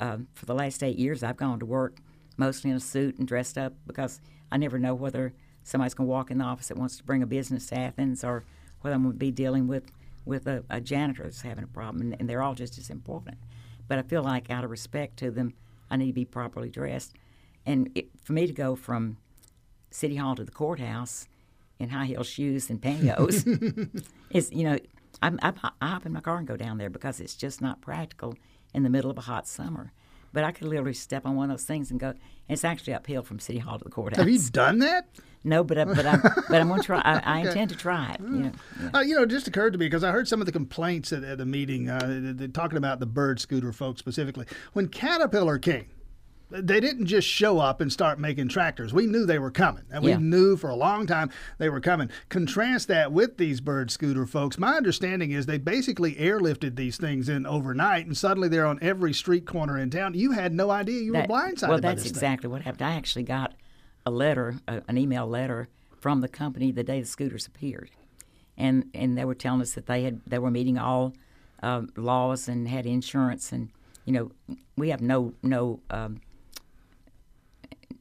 um, 0.00 0.28
for 0.34 0.46
the 0.46 0.54
last 0.54 0.82
eight 0.82 0.98
years 0.98 1.22
I've 1.22 1.36
gone 1.36 1.60
to 1.60 1.66
work 1.66 1.98
mostly 2.36 2.70
in 2.70 2.76
a 2.76 2.80
suit 2.80 3.18
and 3.18 3.26
dressed 3.26 3.56
up 3.56 3.74
because 3.86 4.20
I 4.50 4.56
never 4.56 4.78
know 4.78 4.94
whether 4.94 5.34
somebody's 5.62 5.94
going 5.94 6.06
to 6.06 6.10
walk 6.10 6.30
in 6.30 6.38
the 6.38 6.44
office 6.44 6.68
that 6.68 6.76
wants 6.76 6.96
to 6.96 7.04
bring 7.04 7.22
a 7.22 7.26
business 7.26 7.66
to 7.66 7.78
Athens 7.78 8.24
or 8.24 8.44
whether 8.80 8.94
I'm 8.94 9.02
going 9.02 9.14
to 9.14 9.18
be 9.18 9.30
dealing 9.30 9.66
with 9.68 9.90
with 10.24 10.46
a, 10.46 10.62
a 10.68 10.80
janitor 10.80 11.24
that's 11.24 11.40
having 11.40 11.64
a 11.64 11.68
problem, 11.68 12.02
and, 12.02 12.16
and 12.20 12.28
they're 12.28 12.42
all 12.42 12.54
just 12.54 12.78
as 12.78 12.90
important. 12.90 13.38
But 13.88 13.98
I 13.98 14.02
feel 14.02 14.22
like, 14.22 14.50
out 14.50 14.64
of 14.64 14.70
respect 14.70 15.16
to 15.18 15.30
them, 15.30 15.54
I 15.90 15.96
need 15.96 16.08
to 16.08 16.12
be 16.12 16.24
properly 16.24 16.68
dressed. 16.68 17.14
And 17.66 17.90
it, 17.94 18.08
for 18.22 18.32
me 18.32 18.46
to 18.46 18.52
go 18.52 18.76
from 18.76 19.16
City 19.90 20.16
Hall 20.16 20.36
to 20.36 20.44
the 20.44 20.52
courthouse 20.52 21.26
in 21.78 21.90
high 21.90 22.06
heel 22.06 22.22
shoes 22.22 22.70
and 22.70 22.80
pantyhose 22.80 24.04
is, 24.30 24.50
you 24.52 24.64
know, 24.64 24.78
I, 25.22 25.32
I, 25.42 25.52
I 25.80 25.86
hop 25.88 26.06
in 26.06 26.12
my 26.12 26.20
car 26.20 26.36
and 26.36 26.46
go 26.46 26.56
down 26.56 26.78
there 26.78 26.90
because 26.90 27.20
it's 27.20 27.34
just 27.34 27.60
not 27.60 27.80
practical 27.80 28.34
in 28.74 28.82
the 28.82 28.90
middle 28.90 29.10
of 29.10 29.18
a 29.18 29.22
hot 29.22 29.46
summer. 29.46 29.92
But 30.32 30.44
I 30.44 30.52
could 30.52 30.68
literally 30.68 30.94
step 30.94 31.26
on 31.26 31.36
one 31.36 31.50
of 31.50 31.56
those 31.56 31.64
things 31.64 31.90
and 31.90 31.98
go. 31.98 32.08
And 32.08 32.18
it's 32.48 32.64
actually 32.64 32.94
uphill 32.94 33.22
from 33.22 33.38
City 33.38 33.58
Hall 33.58 33.78
to 33.78 33.84
the 33.84 33.90
courthouse. 33.90 34.18
Have 34.18 34.28
you 34.28 34.38
done 34.50 34.78
that? 34.80 35.06
No, 35.44 35.62
but 35.62 35.78
I, 35.78 35.84
but 35.84 36.04
I'm 36.04 36.20
but 36.20 36.60
I'm 36.60 36.68
going 36.68 36.80
to 36.80 36.86
try. 36.86 37.00
I, 37.00 37.18
I 37.18 37.40
okay. 37.40 37.48
intend 37.48 37.70
to 37.70 37.76
try 37.76 38.12
it. 38.12 38.20
You 38.20 38.28
know, 38.28 38.52
yeah. 38.82 38.90
uh, 38.94 39.00
you 39.00 39.14
know, 39.14 39.22
it 39.22 39.30
just 39.30 39.46
occurred 39.46 39.72
to 39.72 39.78
me 39.78 39.86
because 39.86 40.04
I 40.04 40.10
heard 40.10 40.28
some 40.28 40.40
of 40.40 40.46
the 40.46 40.52
complaints 40.52 41.12
at, 41.12 41.22
at 41.24 41.38
the 41.38 41.46
meeting. 41.46 41.88
Uh, 41.88 42.32
they're 42.34 42.48
talking 42.48 42.76
about 42.78 43.00
the 43.00 43.06
bird 43.06 43.40
scooter 43.40 43.72
folks 43.72 44.00
specifically. 44.00 44.46
When 44.72 44.88
Caterpillar 44.88 45.58
came 45.58 45.86
they 46.50 46.80
didn't 46.80 47.06
just 47.06 47.28
show 47.28 47.58
up 47.58 47.80
and 47.80 47.92
start 47.92 48.18
making 48.18 48.48
tractors. 48.48 48.92
We 48.94 49.06
knew 49.06 49.26
they 49.26 49.38
were 49.38 49.50
coming, 49.50 49.84
and 49.90 50.02
we 50.02 50.14
knew 50.16 50.56
for 50.56 50.70
a 50.70 50.74
long 50.76 51.06
time 51.06 51.30
they 51.58 51.68
were 51.68 51.80
coming. 51.80 52.08
Contrast 52.30 52.88
that 52.88 53.12
with 53.12 53.36
these 53.36 53.60
bird 53.60 53.90
scooter 53.90 54.24
folks. 54.26 54.58
My 54.58 54.74
understanding 54.76 55.30
is 55.32 55.46
they 55.46 55.58
basically 55.58 56.14
airlifted 56.14 56.76
these 56.76 56.96
things 56.96 57.28
in 57.28 57.44
overnight, 57.46 58.06
and 58.06 58.16
suddenly 58.16 58.48
they're 58.48 58.66
on 58.66 58.78
every 58.80 59.12
street 59.12 59.46
corner 59.46 59.78
in 59.78 59.90
town. 59.90 60.14
You 60.14 60.32
had 60.32 60.54
no 60.54 60.70
idea 60.70 61.02
you 61.02 61.12
That- 61.12 61.28
were 61.28 61.34
blindsided 61.36 61.68
Well, 61.68 61.78
by 61.80 61.88
that's 61.88 62.02
this 62.04 62.12
thing. 62.12 62.16
exactly 62.16 62.48
what 62.48 62.62
happened. 62.62 62.82
I 62.82 62.94
actually 62.94 63.24
got 63.24 63.54
a 64.06 64.10
letter, 64.10 64.56
an 64.66 64.96
email 64.96 65.26
letter 65.26 65.68
from 66.00 66.20
the 66.22 66.28
company 66.28 66.70
the 66.72 66.84
day 66.84 67.00
the 67.00 67.06
scooters 67.06 67.46
appeared, 67.46 67.90
and 68.56 68.84
and 68.94 69.18
they 69.18 69.24
were 69.26 69.34
telling 69.34 69.60
us 69.60 69.72
that 69.72 69.86
they 69.86 70.04
had 70.04 70.20
they 70.26 70.38
were 70.38 70.50
meeting 70.50 70.78
all 70.78 71.12
um, 71.62 71.90
laws 71.96 72.48
and 72.48 72.68
had 72.68 72.86
insurance, 72.86 73.52
and 73.52 73.68
you 74.06 74.12
know 74.14 74.30
we 74.76 74.88
have 74.88 75.02
no 75.02 75.34
no 75.42 75.80
um, 75.90 76.20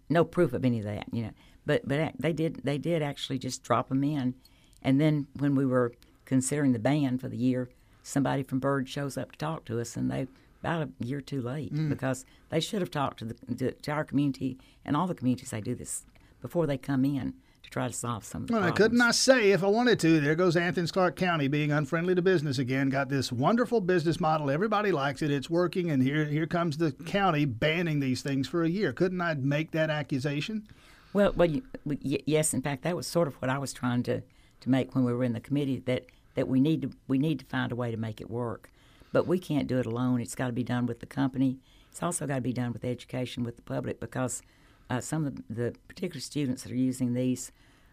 no 0.09 0.23
proof 0.23 0.53
of 0.53 0.63
any 0.65 0.79
of 0.79 0.85
that, 0.85 1.05
you 1.11 1.23
know. 1.23 1.31
But 1.65 1.87
but 1.87 2.13
they 2.17 2.33
did 2.33 2.61
they 2.63 2.77
did 2.77 3.01
actually 3.01 3.39
just 3.39 3.63
drop 3.63 3.89
them 3.89 4.03
in, 4.03 4.35
and 4.81 4.99
then 5.01 5.27
when 5.37 5.55
we 5.55 5.65
were 5.65 5.93
considering 6.25 6.71
the 6.73 6.79
ban 6.79 7.17
for 7.17 7.27
the 7.27 7.37
year, 7.37 7.69
somebody 8.03 8.43
from 8.43 8.59
Bird 8.59 8.87
shows 8.89 9.17
up 9.17 9.31
to 9.33 9.37
talk 9.37 9.65
to 9.65 9.79
us, 9.79 9.97
and 9.97 10.09
they 10.09 10.27
about 10.61 10.89
a 11.01 11.05
year 11.05 11.21
too 11.21 11.41
late 11.41 11.73
Mm. 11.73 11.89
because 11.89 12.25
they 12.49 12.59
should 12.59 12.81
have 12.81 12.89
talked 12.91 13.19
to 13.19 13.25
the 13.25 13.35
to, 13.55 13.71
to 13.71 13.91
our 13.91 14.03
community 14.03 14.57
and 14.83 14.95
all 14.95 15.07
the 15.07 15.13
communities 15.15 15.51
they 15.51 15.61
do 15.61 15.75
this 15.75 16.05
before 16.41 16.65
they 16.65 16.77
come 16.77 17.05
in 17.05 17.33
to 17.67 17.71
try 17.71 17.87
to 17.87 17.93
solve 17.93 18.23
some 18.23 18.43
of 18.43 18.47
the 18.47 18.53
Well, 18.53 18.61
problems. 18.61 18.77
couldn't 18.77 19.01
I 19.01 19.11
say 19.11 19.51
if 19.51 19.63
I 19.63 19.67
wanted 19.67 19.99
to. 19.99 20.19
There 20.21 20.35
goes 20.35 20.55
Athens 20.55 20.91
Clarke 20.91 21.15
County 21.17 21.47
being 21.47 21.71
unfriendly 21.71 22.15
to 22.15 22.21
business 22.21 22.57
again. 22.57 22.89
Got 22.89 23.09
this 23.09 23.31
wonderful 23.31 23.81
business 23.81 24.19
model. 24.19 24.49
Everybody 24.49 24.91
likes 24.91 25.21
it. 25.21 25.31
It's 25.31 25.49
working, 25.49 25.91
and 25.91 26.01
here 26.01 26.25
here 26.25 26.47
comes 26.47 26.77
the 26.77 26.91
county 26.93 27.45
banning 27.45 27.99
these 27.99 28.21
things 28.21 28.47
for 28.47 28.63
a 28.63 28.69
year. 28.69 28.93
Couldn't 28.93 29.19
I 29.21 29.33
make 29.35 29.71
that 29.71 29.89
accusation? 29.89 30.67
Well, 31.13 31.33
well, 31.35 31.49
you, 31.49 31.63
y- 31.85 31.97
yes. 32.25 32.53
In 32.53 32.61
fact, 32.61 32.83
that 32.83 32.95
was 32.95 33.05
sort 33.07 33.27
of 33.27 33.35
what 33.35 33.49
I 33.49 33.57
was 33.57 33.73
trying 33.73 34.03
to, 34.03 34.21
to 34.61 34.69
make 34.69 34.95
when 34.95 35.03
we 35.03 35.11
were 35.13 35.23
in 35.23 35.33
the 35.33 35.41
committee. 35.41 35.79
That 35.85 36.05
that 36.35 36.47
we 36.47 36.61
need 36.61 36.81
to 36.83 36.89
we 37.07 37.17
need 37.17 37.39
to 37.39 37.45
find 37.45 37.71
a 37.71 37.75
way 37.75 37.91
to 37.91 37.97
make 37.97 38.21
it 38.21 38.29
work, 38.29 38.71
but 39.11 39.27
we 39.27 39.39
can't 39.39 39.67
do 39.67 39.77
it 39.77 39.85
alone. 39.85 40.21
It's 40.21 40.35
got 40.35 40.47
to 40.47 40.53
be 40.53 40.63
done 40.63 40.85
with 40.85 41.01
the 41.01 41.05
company. 41.05 41.57
It's 41.91 42.01
also 42.01 42.27
got 42.27 42.35
to 42.35 42.41
be 42.41 42.53
done 42.53 42.71
with 42.71 42.85
education 42.85 43.43
with 43.43 43.55
the 43.57 43.61
public 43.63 43.99
because 43.99 44.41
uh, 44.89 45.01
some 45.01 45.25
of 45.25 45.35
the, 45.35 45.43
the 45.49 45.75
particular 45.87 46.21
students 46.21 46.63
that 46.63 46.71
are 46.71 46.75
using 46.75 47.13
these 47.13 47.51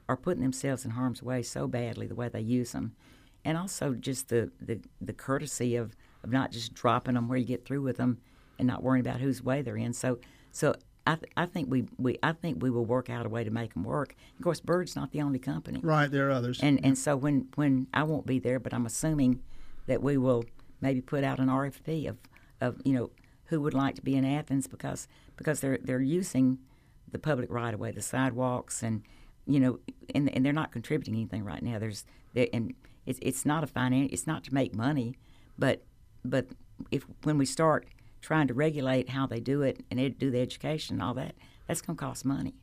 are 0.09 0.17
putting 0.17 0.43
themselves 0.43 0.85
in 0.85 0.93
harm's 0.93 1.23
way 1.23 1.43
so 1.43 1.67
badly 1.67 2.07
the 2.07 2.15
way 2.15 2.29
they 2.29 2.41
use 2.41 2.73
them, 2.73 2.95
and 3.45 3.57
also 3.59 3.95
just 3.95 4.29
the 4.29 4.51
the, 4.61 4.81
the 5.01 5.13
courtesy 5.13 5.77
of, 5.77 5.97
of 6.23 6.31
not 6.31 6.51
just 6.53 6.75
dropping 6.75 7.15
them 7.15 7.29
where 7.29 7.39
you 7.39 7.45
get 7.47 7.65
through 7.65 7.83
with 7.83 7.97
them 7.97 8.19
and 8.59 8.69
not 8.69 8.83
worrying 8.83 9.05
about 9.07 9.21
whose 9.21 9.43
way 9.43 9.63
they're 9.63 9.77
in. 9.77 9.93
So 9.93 10.19
so 10.53 10.75
I, 11.07 11.17
th- 11.17 11.33
I 11.37 11.45
think 11.47 11.71
we, 11.71 11.87
we 11.99 12.19
I 12.23 12.33
think 12.33 12.63
we 12.63 12.71
will 12.71 12.85
work 12.87 13.11
out 13.11 13.27
a 13.27 13.29
way 13.29 13.45
to 13.45 13.51
make 13.51 13.75
them 13.75 13.85
work. 13.85 14.15
Of 14.39 14.45
course, 14.45 14.61
Bird's 14.61 14.95
not 14.97 15.11
the 15.11 15.21
only 15.23 15.39
company, 15.39 15.81
Right, 15.83 16.11
there 16.11 16.29
are 16.29 16.33
others. 16.33 16.61
and 16.63 16.81
and 16.85 16.97
so 16.97 17.17
when 17.17 17.49
when 17.57 17.87
I 17.93 18.05
won't 18.05 18.27
be 18.27 18.39
there, 18.39 18.59
but 18.61 18.73
I'm 18.73 18.87
assuming 18.87 19.43
that 19.87 20.03
we 20.03 20.17
will 20.17 20.45
maybe 20.81 21.01
put 21.01 21.25
out 21.25 21.39
an 21.41 21.49
RFP 21.49 22.09
of 22.09 22.19
of 22.61 22.81
you 22.85 22.93
know 22.93 23.11
who 23.47 23.61
would 23.61 23.75
like 23.75 23.95
to 23.97 24.03
be 24.03 24.15
in 24.17 24.25
Athens 24.25 24.67
because 24.67 25.09
because 25.37 25.61
they're 25.61 25.79
they're 25.83 26.01
using 26.01 26.59
the 27.15 27.19
public 27.21 27.49
right 27.49 27.73
of 27.73 27.79
way, 27.79 27.93
the 27.93 28.03
sidewalks, 28.03 28.83
and 28.83 29.03
you 29.47 29.61
know, 29.61 29.79
and 30.15 30.29
and 30.35 30.45
they're 30.45 30.53
not 30.53 30.73
contributing 30.73 31.15
anything 31.15 31.45
right 31.45 31.63
now. 31.63 31.79
There's 31.79 32.05
and 32.35 32.75
it's 33.07 33.21
it's 33.23 33.47
not 33.47 33.63
a 33.63 33.69
finance, 33.69 34.11
it's 34.13 34.27
not 34.27 34.43
to 34.45 34.53
make 34.53 34.75
money, 34.75 35.17
but 35.57 35.85
but 36.25 36.49
if 36.91 37.07
when 37.23 37.39
we 37.39 37.47
start 37.47 37.87
trying 38.21 38.49
to 38.49 38.55
regulate 38.55 39.11
how 39.11 39.27
they 39.27 39.39
do 39.39 39.63
it 39.63 39.85
and 39.91 40.01
ed- 40.01 40.19
do 40.19 40.31
the 40.31 40.41
education 40.41 40.97
and 40.97 41.03
all 41.03 41.15
that, 41.15 41.35
that's 41.69 41.81
going 41.81 41.97
to 41.97 42.05
cost 42.05 42.25
money. 42.25 42.55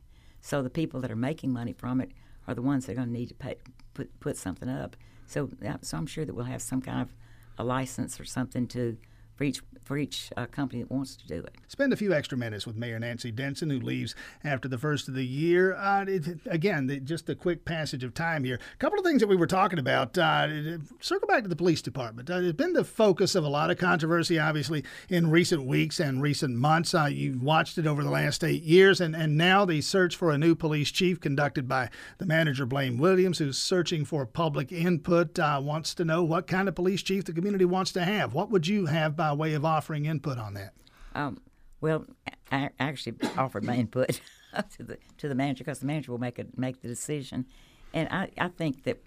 So 0.42 0.60
the 0.60 0.70
people 0.70 1.00
that 1.00 1.10
are 1.10 1.16
making 1.16 1.52
money 1.52 1.72
from 1.72 2.00
it 2.00 2.10
are 2.46 2.54
the 2.54 2.62
ones 2.62 2.84
that 2.84 2.92
are 2.92 2.96
going 2.96 3.08
to 3.08 3.12
need 3.12 3.28
to 3.28 3.34
pay, 3.34 3.54
put 3.94 4.20
put 4.20 4.36
something 4.36 4.68
up. 4.68 4.96
So 5.26 5.48
so 5.80 5.96
I'm 5.96 6.06
sure 6.06 6.26
that 6.26 6.34
we'll 6.34 6.44
have 6.44 6.60
some 6.60 6.82
kind 6.82 7.00
of 7.00 7.14
a 7.56 7.64
license 7.64 8.20
or 8.20 8.26
something 8.26 8.66
to 8.68 8.98
for 9.42 9.46
each 9.46 9.62
for 9.82 9.98
each 9.98 10.30
uh, 10.36 10.46
company 10.46 10.82
that 10.82 10.92
wants 10.92 11.16
to 11.16 11.26
do 11.26 11.40
it. 11.40 11.54
Spend 11.66 11.92
a 11.92 11.96
few 11.96 12.14
extra 12.14 12.38
minutes 12.38 12.66
with 12.66 12.76
Mayor 12.76 13.00
Nancy 13.00 13.32
Denson, 13.32 13.68
who 13.68 13.80
leaves 13.80 14.14
after 14.44 14.68
the 14.68 14.78
first 14.78 15.08
of 15.08 15.14
the 15.14 15.26
year. 15.26 15.74
Uh, 15.74 16.04
it, 16.06 16.38
again, 16.46 16.86
the, 16.86 17.00
just 17.00 17.28
a 17.28 17.34
quick 17.34 17.64
passage 17.64 18.04
of 18.04 18.14
time 18.14 18.44
here. 18.44 18.60
A 18.74 18.76
couple 18.78 18.98
of 18.98 19.04
things 19.04 19.20
that 19.20 19.26
we 19.26 19.34
were 19.34 19.46
talking 19.46 19.80
about. 19.80 20.16
Uh, 20.16 20.78
circle 21.00 21.26
back 21.26 21.42
to 21.42 21.48
the 21.48 21.56
police 21.56 21.82
department. 21.82 22.30
Uh, 22.30 22.36
it's 22.36 22.56
been 22.56 22.74
the 22.74 22.84
focus 22.84 23.34
of 23.34 23.44
a 23.44 23.48
lot 23.48 23.72
of 23.72 23.76
controversy, 23.76 24.38
obviously, 24.38 24.84
in 25.08 25.30
recent 25.30 25.66
weeks 25.66 25.98
and 25.98 26.22
recent 26.22 26.54
months. 26.54 26.94
Uh, 26.94 27.06
you've 27.06 27.42
watched 27.42 27.76
it 27.76 27.86
over 27.86 28.04
the 28.04 28.10
last 28.10 28.44
eight 28.44 28.62
years, 28.62 29.00
and, 29.00 29.16
and 29.16 29.36
now 29.36 29.64
the 29.64 29.80
search 29.80 30.14
for 30.14 30.30
a 30.30 30.38
new 30.38 30.54
police 30.54 30.92
chief 30.92 31.20
conducted 31.20 31.66
by 31.66 31.90
the 32.18 32.26
manager, 32.26 32.64
Blaine 32.64 32.98
Williams, 32.98 33.38
who's 33.38 33.58
searching 33.58 34.04
for 34.04 34.24
public 34.26 34.70
input, 34.70 35.40
uh, 35.40 35.60
wants 35.62 35.92
to 35.94 36.04
know 36.04 36.22
what 36.22 36.46
kind 36.46 36.68
of 36.68 36.76
police 36.76 37.02
chief 37.02 37.24
the 37.24 37.32
community 37.32 37.64
wants 37.64 37.90
to 37.92 38.04
have. 38.04 38.32
What 38.32 38.48
would 38.50 38.68
you 38.68 38.86
have 38.86 39.16
by 39.16 39.31
way 39.34 39.54
of 39.54 39.64
offering 39.64 40.06
input 40.06 40.38
on 40.38 40.54
that? 40.54 40.72
Um, 41.14 41.40
well, 41.80 42.06
I 42.50 42.70
actually 42.78 43.16
offered 43.36 43.64
my 43.64 43.76
input 43.76 44.20
to 44.76 44.82
the 44.82 44.98
to 45.18 45.28
the 45.28 45.34
manager 45.34 45.64
because 45.64 45.80
the 45.80 45.86
manager 45.86 46.12
will 46.12 46.18
make 46.18 46.38
a, 46.38 46.46
make 46.56 46.80
the 46.80 46.88
decision, 46.88 47.46
and 47.92 48.08
I, 48.10 48.30
I 48.38 48.48
think 48.48 48.84
that 48.84 49.02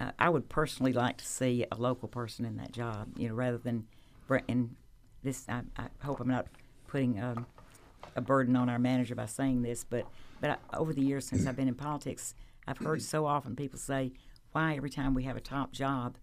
uh, 0.00 0.12
I 0.18 0.28
would 0.28 0.48
personally 0.48 0.92
like 0.92 1.18
to 1.18 1.26
see 1.26 1.66
a 1.70 1.76
local 1.76 2.08
person 2.08 2.44
in 2.44 2.56
that 2.56 2.72
job, 2.72 3.08
you 3.16 3.28
know, 3.28 3.34
rather 3.34 3.58
than 3.58 3.86
and 4.48 4.74
this. 5.22 5.46
I, 5.48 5.62
I 5.76 5.86
hope 6.02 6.20
I'm 6.20 6.28
not 6.28 6.46
putting 6.88 7.20
um, 7.20 7.46
a 8.16 8.20
burden 8.20 8.56
on 8.56 8.68
our 8.68 8.78
manager 8.78 9.14
by 9.14 9.26
saying 9.26 9.62
this, 9.62 9.84
but 9.84 10.06
but 10.40 10.50
I, 10.50 10.76
over 10.76 10.92
the 10.92 11.02
years 11.02 11.26
since 11.26 11.46
I've 11.46 11.56
been 11.56 11.68
in 11.68 11.74
politics, 11.74 12.34
I've 12.66 12.78
heard 12.78 13.02
so 13.02 13.26
often 13.26 13.56
people 13.56 13.78
say, 13.78 14.12
"Why 14.52 14.74
every 14.74 14.90
time 14.90 15.14
we 15.14 15.24
have 15.24 15.36
a 15.36 15.40
top 15.40 15.72
job, 15.72 16.16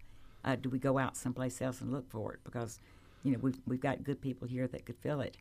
uh, 0.44 0.56
do 0.56 0.68
we 0.68 0.78
go 0.78 0.98
out 0.98 1.16
someplace 1.16 1.62
else 1.62 1.80
and 1.80 1.92
look 1.92 2.10
for 2.10 2.34
it?" 2.34 2.40
Because 2.44 2.80
you 3.22 3.32
know 3.32 3.38
we've 3.40 3.58
we've 3.66 3.80
got 3.80 4.04
good 4.04 4.20
people 4.20 4.46
here 4.46 4.66
that 4.68 4.86
could 4.86 4.96
fill 4.98 5.20
it, 5.20 5.36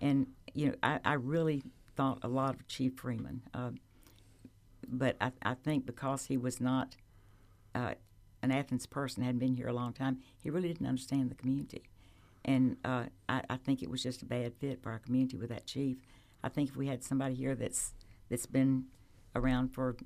and 0.00 0.26
you 0.54 0.68
know 0.68 0.74
I, 0.82 1.00
I 1.04 1.12
really 1.14 1.62
thought 1.96 2.18
a 2.22 2.28
lot 2.28 2.54
of 2.54 2.66
Chief 2.68 2.94
Freeman, 2.96 3.42
uh, 3.54 3.70
but 4.88 5.16
I, 5.20 5.32
I 5.42 5.54
think 5.54 5.86
because 5.86 6.26
he 6.26 6.36
was 6.36 6.60
not 6.60 6.96
uh, 7.74 7.94
an 8.42 8.52
Athens 8.52 8.86
person, 8.86 9.22
hadn't 9.22 9.40
been 9.40 9.54
here 9.54 9.68
a 9.68 9.72
long 9.72 9.92
time, 9.92 10.18
he 10.42 10.50
really 10.50 10.68
didn't 10.68 10.86
understand 10.86 11.30
the 11.30 11.34
community. 11.34 11.82
And 12.44 12.76
uh, 12.84 13.04
I, 13.28 13.42
I 13.50 13.56
think 13.56 13.82
it 13.82 13.90
was 13.90 14.02
just 14.02 14.22
a 14.22 14.24
bad 14.24 14.54
fit 14.54 14.82
for 14.82 14.92
our 14.92 15.00
community 15.00 15.36
with 15.36 15.48
that 15.48 15.66
chief. 15.66 15.96
I 16.44 16.48
think 16.48 16.70
if 16.70 16.76
we 16.76 16.86
had 16.86 17.02
somebody 17.02 17.34
here 17.34 17.54
that's 17.54 17.92
that's 18.28 18.46
been 18.46 18.84
around 19.34 19.74
for 19.74 19.96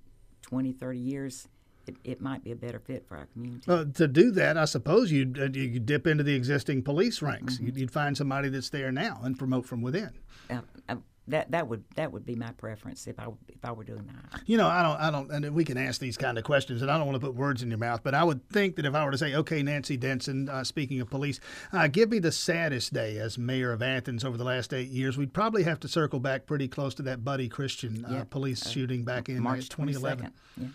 20, 0.43 0.73
30 0.73 0.99
years, 0.99 1.49
it, 1.87 1.97
it 2.05 2.21
might 2.21 2.45
be 2.45 2.53
a 2.53 2.57
better 2.57 2.79
fit 2.79 3.07
for 3.07 3.17
our 3.17 3.27
community. 3.27 3.71
Uh, 3.71 3.85
to 3.95 4.07
do 4.09 4.31
that, 4.33 4.57
I 4.57 4.65
suppose 4.65 5.11
you'd, 5.11 5.39
uh, 5.39 5.49
you 5.53 5.81
dip 5.81 6.07
into 6.07 6.23
the 6.25 6.35
existing 6.35 6.83
police 6.83 7.23
ranks. 7.23 7.55
Mm-hmm. 7.55 7.67
You'd, 7.67 7.77
you'd 7.77 7.91
find 7.91 8.17
somebody 8.17 8.49
that's 8.49 8.71
there 8.71 8.93
now 8.93 9.21
and 9.23 9.39
promote 9.39 9.67
from 9.67 9.83
within. 9.83 10.11
Uh, 10.51 10.61
uh, 10.89 10.97
that 11.29 11.51
that 11.53 11.69
would 11.69 11.85
that 11.95 12.13
would 12.13 12.27
be 12.27 12.35
my 12.35 12.51
preference 12.53 13.07
if 13.07 13.19
I 13.19 13.27
if 13.49 13.65
I 13.65 13.73
were 13.73 13.85
doing 13.85 14.07
that. 14.07 14.43
You 14.47 14.57
know, 14.57 14.67
I 14.67 14.83
don't, 14.83 15.01
I 15.01 15.11
don't, 15.11 15.31
and 15.31 15.55
we 15.55 15.65
can 15.65 15.79
ask 15.79 16.01
these 16.01 16.17
kind 16.17 16.37
of 16.39 16.45
questions, 16.45 16.83
and 16.83 16.91
I 16.91 16.99
don't 16.99 17.07
want 17.07 17.21
to 17.21 17.27
put 17.27 17.35
words 17.37 17.63
in 17.63 17.69
your 17.69 17.79
mouth, 17.79 18.01
but 18.03 18.15
I 18.15 18.25
would 18.25 18.49
think 18.49 18.77
that 18.77 18.85
if 18.85 18.95
I 18.95 19.05
were 19.05 19.13
to 19.13 19.19
say, 19.19 19.35
okay, 19.35 19.63
Nancy 19.63 19.97
Denson, 19.97 20.49
uh, 20.49 20.65
speaking 20.65 21.01
of 21.01 21.09
police, 21.09 21.39
uh, 21.73 21.87
give 21.87 22.11
me 22.11 22.19
the 22.19 22.33
saddest 22.33 22.93
day 22.93 23.19
as 23.19 23.39
mayor 23.39 23.73
of 23.73 23.83
Athens 23.83 24.25
over 24.25 24.37
the 24.37 24.45
last 24.45 24.75
eight 24.75 24.89
years, 24.89 25.17
we'd 25.17 25.33
probably 25.33 25.63
have 25.63 25.79
to 25.81 25.89
circle 25.89 26.21
back 26.21 26.47
pretty 26.47 26.69
close 26.69 26.95
to 26.95 27.03
that 27.03 27.25
Buddy 27.25 27.49
Christian 27.49 28.05
uh, 28.05 28.13
Yeah. 28.13 28.25
police 28.25 28.69
shooting 28.69 29.05
back 29.05 29.29
in 29.29 29.39
uh, 29.39 29.43
March 29.43 29.69
2011. 29.69 30.33
Yeah, 30.57 30.67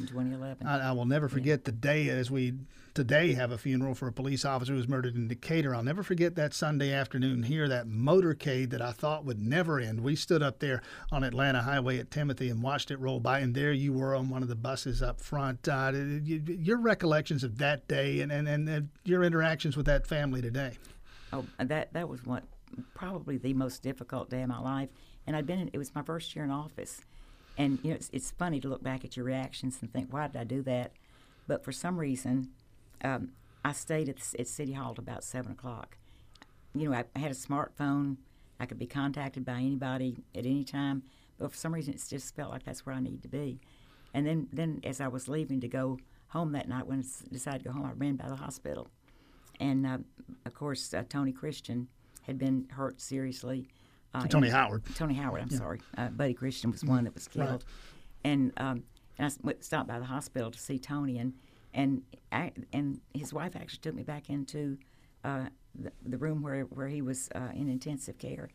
in 0.00 0.06
2011. 0.06 0.66
I, 0.66 0.88
I 0.88 0.92
will 0.92 1.04
never 1.04 1.28
forget 1.28 1.64
the 1.64 1.72
day 1.72 2.08
as 2.08 2.30
we 2.30 2.54
today 2.94 3.34
have 3.34 3.52
a 3.52 3.58
funeral 3.58 3.94
for 3.94 4.08
a 4.08 4.12
police 4.12 4.44
officer 4.44 4.72
who 4.72 4.78
was 4.78 4.88
murdered 4.88 5.14
in 5.14 5.28
Decatur. 5.28 5.74
I'll 5.74 5.82
never 5.82 6.02
forget 6.02 6.34
that 6.36 6.54
Sunday 6.54 6.92
afternoon 6.92 7.44
here, 7.44 7.68
that 7.68 7.86
motorcade 7.86 8.70
that 8.70 8.82
I 8.82 8.92
thought 8.92 9.24
would 9.24 9.40
never 9.40 9.78
end. 9.78 10.00
We 10.02 10.16
stood 10.16 10.42
up 10.42 10.58
there 10.58 10.82
on 11.12 11.22
Atlanta 11.22 11.62
Highway 11.62 11.98
at 11.98 12.10
Timothy 12.10 12.48
and 12.48 12.62
watched 12.62 12.90
it 12.90 12.98
roll 12.98 13.20
by, 13.20 13.40
and 13.40 13.54
there 13.54 13.72
you 13.72 13.92
were 13.92 14.14
on 14.14 14.28
one 14.28 14.42
of 14.42 14.48
the 14.48 14.56
buses 14.56 15.02
up 15.02 15.20
front. 15.20 15.68
Uh, 15.68 15.92
your 16.24 16.78
recollections 16.78 17.44
of 17.44 17.58
that 17.58 17.86
day 17.86 18.20
and, 18.20 18.32
and, 18.32 18.48
and 18.48 18.88
your 19.04 19.22
interactions 19.22 19.76
with 19.76 19.86
that 19.86 20.06
family 20.06 20.42
today. 20.42 20.78
Oh, 21.32 21.44
that 21.58 21.92
that 21.92 22.08
was 22.08 22.24
one 22.24 22.42
probably 22.94 23.36
the 23.36 23.54
most 23.54 23.82
difficult 23.82 24.30
day 24.30 24.42
of 24.42 24.48
my 24.48 24.58
life, 24.58 24.88
and 25.26 25.36
I'd 25.36 25.46
been 25.46 25.58
in, 25.60 25.70
it 25.72 25.78
was 25.78 25.94
my 25.94 26.02
first 26.02 26.34
year 26.34 26.44
in 26.44 26.50
office, 26.50 27.02
and 27.58 27.78
you 27.82 27.90
know 27.90 27.96
it's, 27.96 28.10
it's 28.12 28.30
funny 28.30 28.60
to 28.60 28.68
look 28.68 28.82
back 28.82 29.04
at 29.04 29.16
your 29.16 29.26
reactions 29.26 29.78
and 29.80 29.92
think 29.92 30.12
why 30.12 30.26
did 30.26 30.36
I 30.36 30.44
do 30.44 30.62
that, 30.62 30.92
but 31.46 31.64
for 31.64 31.72
some 31.72 31.98
reason, 31.98 32.50
um, 33.02 33.32
I 33.64 33.72
stayed 33.72 34.08
at, 34.08 34.18
at 34.38 34.48
City 34.48 34.72
Hall 34.72 34.94
till 34.94 35.02
about 35.02 35.24
seven 35.24 35.52
o'clock. 35.52 35.96
You 36.74 36.88
know, 36.88 36.96
I, 36.96 37.04
I 37.14 37.18
had 37.18 37.30
a 37.30 37.34
smartphone. 37.34 38.16
I 38.58 38.66
could 38.66 38.78
be 38.78 38.86
contacted 38.86 39.44
by 39.44 39.54
anybody 39.54 40.22
at 40.34 40.44
any 40.44 40.64
time, 40.64 41.02
but 41.38 41.50
for 41.50 41.56
some 41.56 41.74
reason, 41.74 41.94
it 41.94 42.02
just 42.08 42.36
felt 42.36 42.50
like 42.50 42.64
that's 42.64 42.84
where 42.84 42.94
I 42.94 43.00
needed 43.00 43.22
to 43.22 43.28
be. 43.28 43.58
And 44.12 44.26
then, 44.26 44.48
then 44.52 44.80
as 44.84 45.00
I 45.00 45.08
was 45.08 45.28
leaving 45.28 45.60
to 45.60 45.68
go 45.68 45.98
home 46.28 46.52
that 46.52 46.68
night, 46.68 46.86
when 46.86 47.00
I 47.00 47.32
decided 47.32 47.62
to 47.62 47.68
go 47.70 47.72
home, 47.72 47.86
I 47.86 47.92
ran 47.92 48.16
by 48.16 48.28
the 48.28 48.36
hospital. 48.36 48.88
And 49.58 49.86
uh, 49.86 49.98
of 50.44 50.54
course, 50.54 50.92
uh, 50.92 51.04
Tony 51.08 51.32
Christian 51.32 51.88
had 52.22 52.38
been 52.38 52.66
hurt 52.70 53.00
seriously. 53.00 53.68
Uh, 54.12 54.26
Tony 54.26 54.48
and- 54.48 54.56
Howard. 54.56 54.82
Tony 54.94 55.14
Howard, 55.14 55.42
I'm 55.42 55.50
sorry. 55.50 55.80
Uh, 55.96 56.08
Buddy 56.08 56.34
Christian 56.34 56.70
was 56.70 56.84
one 56.84 57.04
that 57.04 57.14
was 57.14 57.28
Right. 57.34 57.46
killed. 57.48 57.64
And, 58.24 58.52
um, 58.56 58.84
and 59.18 59.26
I 59.44 59.52
stopped 59.60 59.88
by 59.88 59.98
the 59.98 60.04
hospital 60.06 60.50
to 60.50 60.58
see 60.58 60.78
Tony, 60.78 61.18
and, 61.18 61.34
and, 61.72 62.02
I, 62.32 62.52
and 62.72 63.00
his 63.14 63.32
wife 63.32 63.54
actually 63.56 63.78
took 63.80 63.94
me 63.94 64.02
back 64.02 64.28
into 64.28 64.78
uh, 65.24 65.46
the, 65.74 65.92
the 66.04 66.16
room 66.18 66.42
where, 66.42 66.62
where 66.64 66.88
he 66.88 67.02
was 67.02 67.28
uh, 67.34 67.50
in 67.54 67.68
intensive 67.68 68.18
care. 68.18 68.48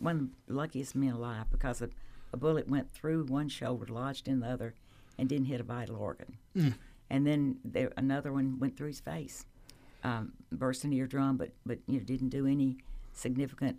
One 0.00 0.16
of 0.16 0.28
the 0.46 0.54
luckiest 0.54 0.94
men 0.96 1.12
alive 1.12 1.46
because 1.52 1.82
a, 1.82 1.90
a 2.32 2.36
bullet 2.36 2.66
went 2.68 2.90
through 2.92 3.24
one 3.26 3.48
shoulder, 3.48 3.86
lodged 3.92 4.26
in 4.26 4.40
the 4.40 4.48
other, 4.48 4.74
and 5.18 5.28
didn't 5.28 5.46
hit 5.46 5.60
a 5.60 5.64
vital 5.64 5.96
organ. 5.96 6.36
And 7.10 7.26
then 7.26 7.58
there, 7.64 7.92
another 7.96 8.32
one 8.32 8.58
went 8.58 8.76
through 8.76 8.88
his 8.88 9.00
face, 9.00 9.44
um, 10.02 10.32
burst 10.50 10.82
an 10.84 10.92
eardrum, 10.92 11.36
but, 11.36 11.50
but 11.66 11.78
you 11.86 11.98
know, 11.98 12.04
didn't 12.04 12.30
do 12.30 12.46
any 12.46 12.78
significant 13.12 13.76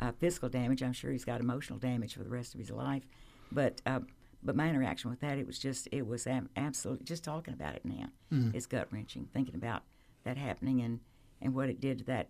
uh, 0.00 0.12
physical 0.12 0.48
damage. 0.48 0.82
I'm 0.82 0.92
sure 0.92 1.10
he's 1.10 1.24
got 1.24 1.40
emotional 1.40 1.78
damage 1.78 2.14
for 2.14 2.22
the 2.24 2.30
rest 2.30 2.54
of 2.54 2.60
his 2.60 2.70
life. 2.70 3.02
But 3.50 3.80
uh, 3.86 4.00
but 4.42 4.54
my 4.56 4.68
interaction 4.68 5.10
with 5.10 5.20
that, 5.20 5.38
it 5.38 5.46
was 5.46 5.58
just 5.58 5.88
it 5.92 6.06
was 6.06 6.26
am- 6.26 6.50
absolutely 6.56 7.04
just 7.04 7.24
talking 7.24 7.54
about 7.54 7.74
it 7.74 7.84
now 7.84 8.06
is 8.54 8.66
gut 8.66 8.88
wrenching. 8.92 9.28
Thinking 9.32 9.54
about 9.54 9.82
that 10.24 10.36
happening 10.36 10.80
and 10.80 11.00
and 11.40 11.54
what 11.54 11.68
it 11.68 11.80
did 11.80 11.98
to 11.98 12.04
that 12.04 12.28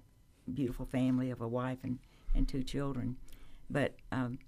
beautiful 0.52 0.86
family 0.86 1.30
of 1.30 1.40
a 1.40 1.48
wife 1.48 1.78
and 1.82 1.98
and 2.34 2.48
two 2.48 2.62
children. 2.62 3.16
But 3.70 3.96
um, 4.12 4.38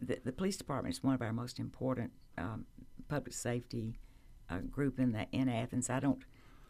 the, 0.00 0.18
the 0.24 0.32
police 0.32 0.56
department 0.56 0.94
is 0.96 1.04
one 1.04 1.14
of 1.14 1.22
our 1.22 1.32
most 1.32 1.58
important 1.60 2.12
um, 2.38 2.64
public 3.08 3.32
safety 3.34 3.98
uh, 4.50 4.58
group 4.58 4.98
in 4.98 5.12
the 5.12 5.26
in 5.32 5.48
Athens. 5.48 5.90
I 5.90 6.00
don't 6.00 6.18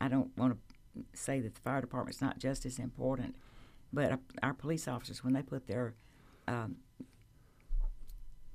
I 0.00 0.08
don't 0.08 0.36
want 0.36 0.54
to 0.54 1.02
say 1.14 1.40
that 1.40 1.54
the 1.54 1.60
fire 1.60 1.80
department's 1.80 2.20
not 2.20 2.38
just 2.38 2.66
as 2.66 2.78
important, 2.78 3.34
but 3.94 4.18
our, 4.42 4.54
police 4.54 4.88
officers 4.88 5.22
when 5.22 5.32
they 5.32 5.42
put 5.42 5.66
their 5.66 5.94
um, 6.48 6.76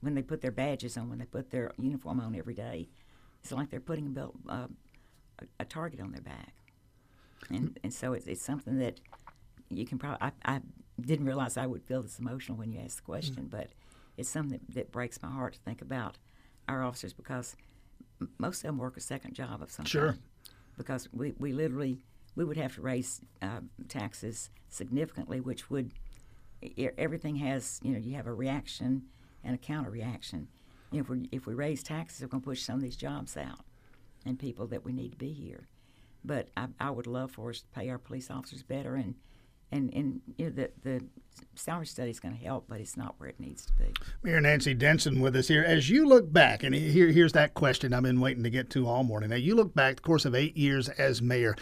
when 0.02 0.16
they 0.16 0.22
put 0.22 0.42
their 0.42 0.52
badges 0.52 0.98
on, 0.98 1.10
when 1.10 1.20
they 1.20 1.26
put 1.26 1.50
their 1.50 1.72
uniform 1.78 2.20
on 2.20 2.36
every 2.36 2.54
day, 2.54 2.88
it's 3.42 3.52
like 3.52 3.70
they're 3.70 3.80
putting 3.80 4.08
a 4.08 4.10
belt, 4.10 4.36
uh, 4.48 4.68
a, 5.40 5.46
a 5.62 5.66
target 5.66 6.00
on 6.00 6.12
their 6.12 6.22
back, 6.22 6.54
and 7.50 7.80
and 7.84 7.94
so 7.94 8.14
it's, 8.14 8.28
it's 8.28 8.42
something 8.42 8.78
that 8.80 9.00
you 9.70 9.86
can 9.86 9.98
probably. 9.98 10.20
I, 10.22 10.32
I 10.46 10.62
didn't 11.00 11.26
realize 11.26 11.58
I 11.58 11.66
would 11.66 11.84
feel 11.84 12.02
this 12.02 12.20
emotional 12.20 12.58
when 12.58 12.72
you 12.72 12.80
asked 12.80 12.98
the 12.98 13.04
question, 13.04 13.48
but 13.50 13.70
it's 14.18 14.30
something 14.30 14.60
that, 14.68 14.76
that 14.76 14.92
breaks 14.92 15.22
my 15.22 15.30
heart 15.30 15.54
to 15.54 15.60
think 15.60 15.82
about 15.82 16.18
our 16.68 16.84
officers 16.84 17.14
because 17.14 17.56
m- 18.20 18.30
most 18.38 18.58
of 18.58 18.64
them 18.64 18.78
work 18.78 18.98
a 18.98 19.02
second 19.02 19.34
job 19.34 19.62
of 19.62 19.72
some 19.72 19.84
kind. 19.84 19.90
Sure. 19.90 20.08
kind. 20.10 20.20
Because 20.78 21.10
we, 21.14 21.34
we 21.38 21.52
literally 21.52 22.00
we 22.36 22.46
would 22.46 22.58
have 22.58 22.76
to 22.76 22.82
raise 22.82 23.22
uh, 23.42 23.62
taxes 23.88 24.50
significantly, 24.70 25.40
which 25.40 25.70
would 25.70 25.92
everything 26.98 27.38
has 27.38 27.80
you 27.84 27.92
know 27.92 28.00
you 28.00 28.16
have 28.16 28.28
a 28.28 28.34
reaction 28.34 29.04
and 29.44 29.56
a 29.56 29.58
counter 29.58 29.90
reaction. 29.90 30.48
If 30.92 31.10
we 31.10 31.30
if 31.32 31.46
we 31.46 31.54
raise 31.54 31.84
taxes, 31.84 32.22
we're 32.22 32.28
going 32.28 32.42
to 32.42 32.46
push 32.46 32.62
some 32.62 32.76
of 32.76 32.82
these 32.82 32.98
jobs 32.98 33.38
out 33.38 33.66
and 34.26 34.38
people 34.38 34.68
that 34.68 34.84
we 34.84 34.92
need 34.92 35.12
to 35.12 35.18
be 35.18 35.32
here. 35.32 35.68
But 36.24 36.50
I, 36.58 36.68
I 36.80 36.92
would 36.92 37.08
love 37.08 37.32
for 37.32 37.50
us 37.50 37.62
to 37.62 37.68
pay 37.68 37.90
our 37.90 37.98
police 37.98 38.30
officers 38.30 38.64
better 38.64 38.96
and. 38.96 39.16
And, 39.72 39.94
and 39.94 40.22
you 40.38 40.46
know 40.46 40.52
the 40.52 40.72
the 40.84 41.06
salary 41.56 41.86
study 41.86 42.10
is 42.10 42.20
going 42.20 42.36
to 42.36 42.44
help, 42.44 42.66
but 42.68 42.80
it's 42.80 42.98
not 42.98 43.16
where 43.18 43.30
it 43.30 43.40
needs 43.40 43.66
to 43.66 43.74
be. 43.74 43.86
Mayor 44.24 44.42
Nancy 44.42 44.74
Denson 44.74 45.20
with 45.20 45.36
us 45.36 45.48
here. 45.48 45.64
As 45.64 45.90
you 45.90 46.08
look 46.08 46.32
back, 46.32 46.64
and 46.64 46.74
here, 46.74 47.08
here's 47.08 47.34
that 47.34 47.54
question 47.54 47.94
I've 47.94 48.04
been 48.04 48.22
waiting 48.22 48.44
to 48.44 48.50
get 48.50 48.70
to 48.72 48.88
all 48.88 49.04
morning. 49.04 49.30
Now, 49.30 49.36
you 49.36 49.56
look 49.56 49.74
back 49.74 49.98
the 49.98 50.02
course 50.02 50.26
of 50.26 50.36
eight 50.36 50.58
years 50.58 50.90
as 50.90 51.22
mayor. 51.22 51.56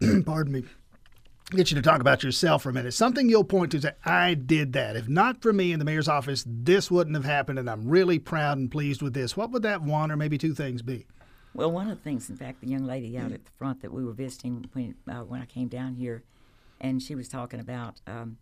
Pardon 0.24 0.52
me. 0.52 0.64
Get 1.50 1.70
you 1.70 1.76
to 1.76 1.82
talk 1.82 2.00
about 2.00 2.24
yourself 2.24 2.64
for 2.64 2.70
a 2.70 2.72
minute. 2.72 2.92
Something 2.92 3.28
you'll 3.28 3.44
point 3.44 3.70
to 3.70 3.80
say, 3.80 3.92
I 4.04 4.34
did 4.34 4.72
that. 4.72 4.96
If 4.96 5.08
not 5.08 5.42
for 5.42 5.52
me 5.52 5.70
in 5.70 5.78
the 5.78 5.84
mayor's 5.84 6.08
office, 6.08 6.44
this 6.44 6.90
wouldn't 6.90 7.14
have 7.14 7.24
happened, 7.24 7.60
and 7.60 7.70
I'm 7.70 7.88
really 7.88 8.18
proud 8.18 8.58
and 8.58 8.68
pleased 8.68 9.00
with 9.00 9.14
this. 9.14 9.36
What 9.36 9.52
would 9.52 9.62
that 9.62 9.80
one 9.80 10.10
or 10.10 10.16
maybe 10.16 10.38
two 10.38 10.54
things 10.54 10.82
be? 10.82 11.06
Well, 11.54 11.70
one 11.70 11.88
of 11.88 11.96
the 11.96 12.02
things, 12.02 12.28
in 12.28 12.36
fact, 12.36 12.62
the 12.62 12.66
young 12.66 12.84
lady 12.84 13.16
out 13.16 13.30
at 13.30 13.44
the 13.44 13.50
front 13.52 13.80
that 13.82 13.92
we 13.92 14.04
were 14.04 14.12
visiting 14.12 14.68
when 14.72 14.96
uh, 15.08 15.20
when 15.20 15.40
I 15.40 15.46
came 15.46 15.68
down 15.68 15.94
here, 15.94 16.24
and 16.80 17.02
she 17.02 17.14
was 17.14 17.28
talking 17.28 17.60
about 17.60 18.00
um, 18.06 18.38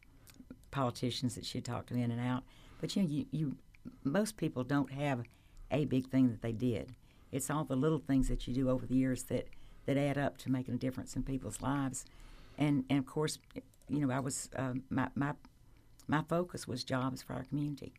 politicians 0.70 1.34
that 1.34 1.44
she 1.44 1.60
talked 1.60 1.88
to 1.88 1.94
in 1.94 2.10
and 2.10 2.20
out. 2.20 2.42
But 2.80 2.94
you 2.96 3.02
know, 3.02 3.08
you, 3.08 3.26
you 3.30 3.56
most 4.02 4.36
people 4.36 4.64
don't 4.64 4.92
have 4.92 5.22
a 5.70 5.84
big 5.84 6.08
thing 6.08 6.30
that 6.30 6.42
they 6.42 6.52
did. 6.52 6.94
It's 7.32 7.50
all 7.50 7.64
the 7.64 7.76
little 7.76 7.98
things 7.98 8.28
that 8.28 8.46
you 8.46 8.54
do 8.54 8.70
over 8.70 8.86
the 8.86 8.94
years 8.94 9.24
that 9.24 9.48
that 9.86 9.96
add 9.96 10.16
up 10.16 10.38
to 10.38 10.50
making 10.50 10.74
a 10.74 10.78
difference 10.78 11.16
in 11.16 11.22
people's 11.22 11.60
lives. 11.60 12.04
And 12.58 12.84
and 12.88 12.98
of 12.98 13.06
course, 13.06 13.38
you 13.88 14.00
know, 14.00 14.12
I 14.14 14.20
was 14.20 14.48
um, 14.56 14.84
my 14.90 15.08
my 15.14 15.34
my 16.06 16.22
focus 16.28 16.68
was 16.68 16.84
jobs 16.84 17.22
for 17.22 17.34
our 17.34 17.44
community. 17.44 17.92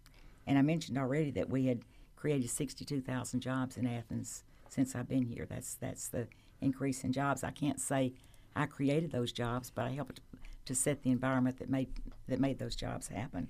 And 0.48 0.58
I 0.58 0.62
mentioned 0.62 0.98
already 0.98 1.32
that 1.32 1.50
we 1.50 1.65
had 1.65 1.82
created 2.15 2.50
62,000 2.50 3.39
jobs 3.39 3.78
in 3.78 3.88
Athens 3.88 4.43
since 4.69 4.95
I've 4.95 5.08
been 5.08 5.26
here. 5.26 5.45
That's 5.50 5.76
that's 5.76 6.08
the 6.08 6.28
increase 6.62 7.04
in 7.04 7.12
jobs. 7.12 7.43
I 7.43 7.52
can't 7.52 7.80
say 7.80 8.13
I 8.55 8.65
created 8.65 9.11
those 9.11 9.31
jobs, 9.31 9.69
but 9.69 9.85
I 9.85 9.91
helped 9.91 10.21
to 10.65 10.75
set 10.75 11.03
the 11.03 11.11
environment 11.11 11.59
that 11.59 11.69
made 11.69 11.89
that 12.27 12.39
made 12.39 12.59
those 12.59 12.75
jobs 12.75 13.07
happen. 13.07 13.49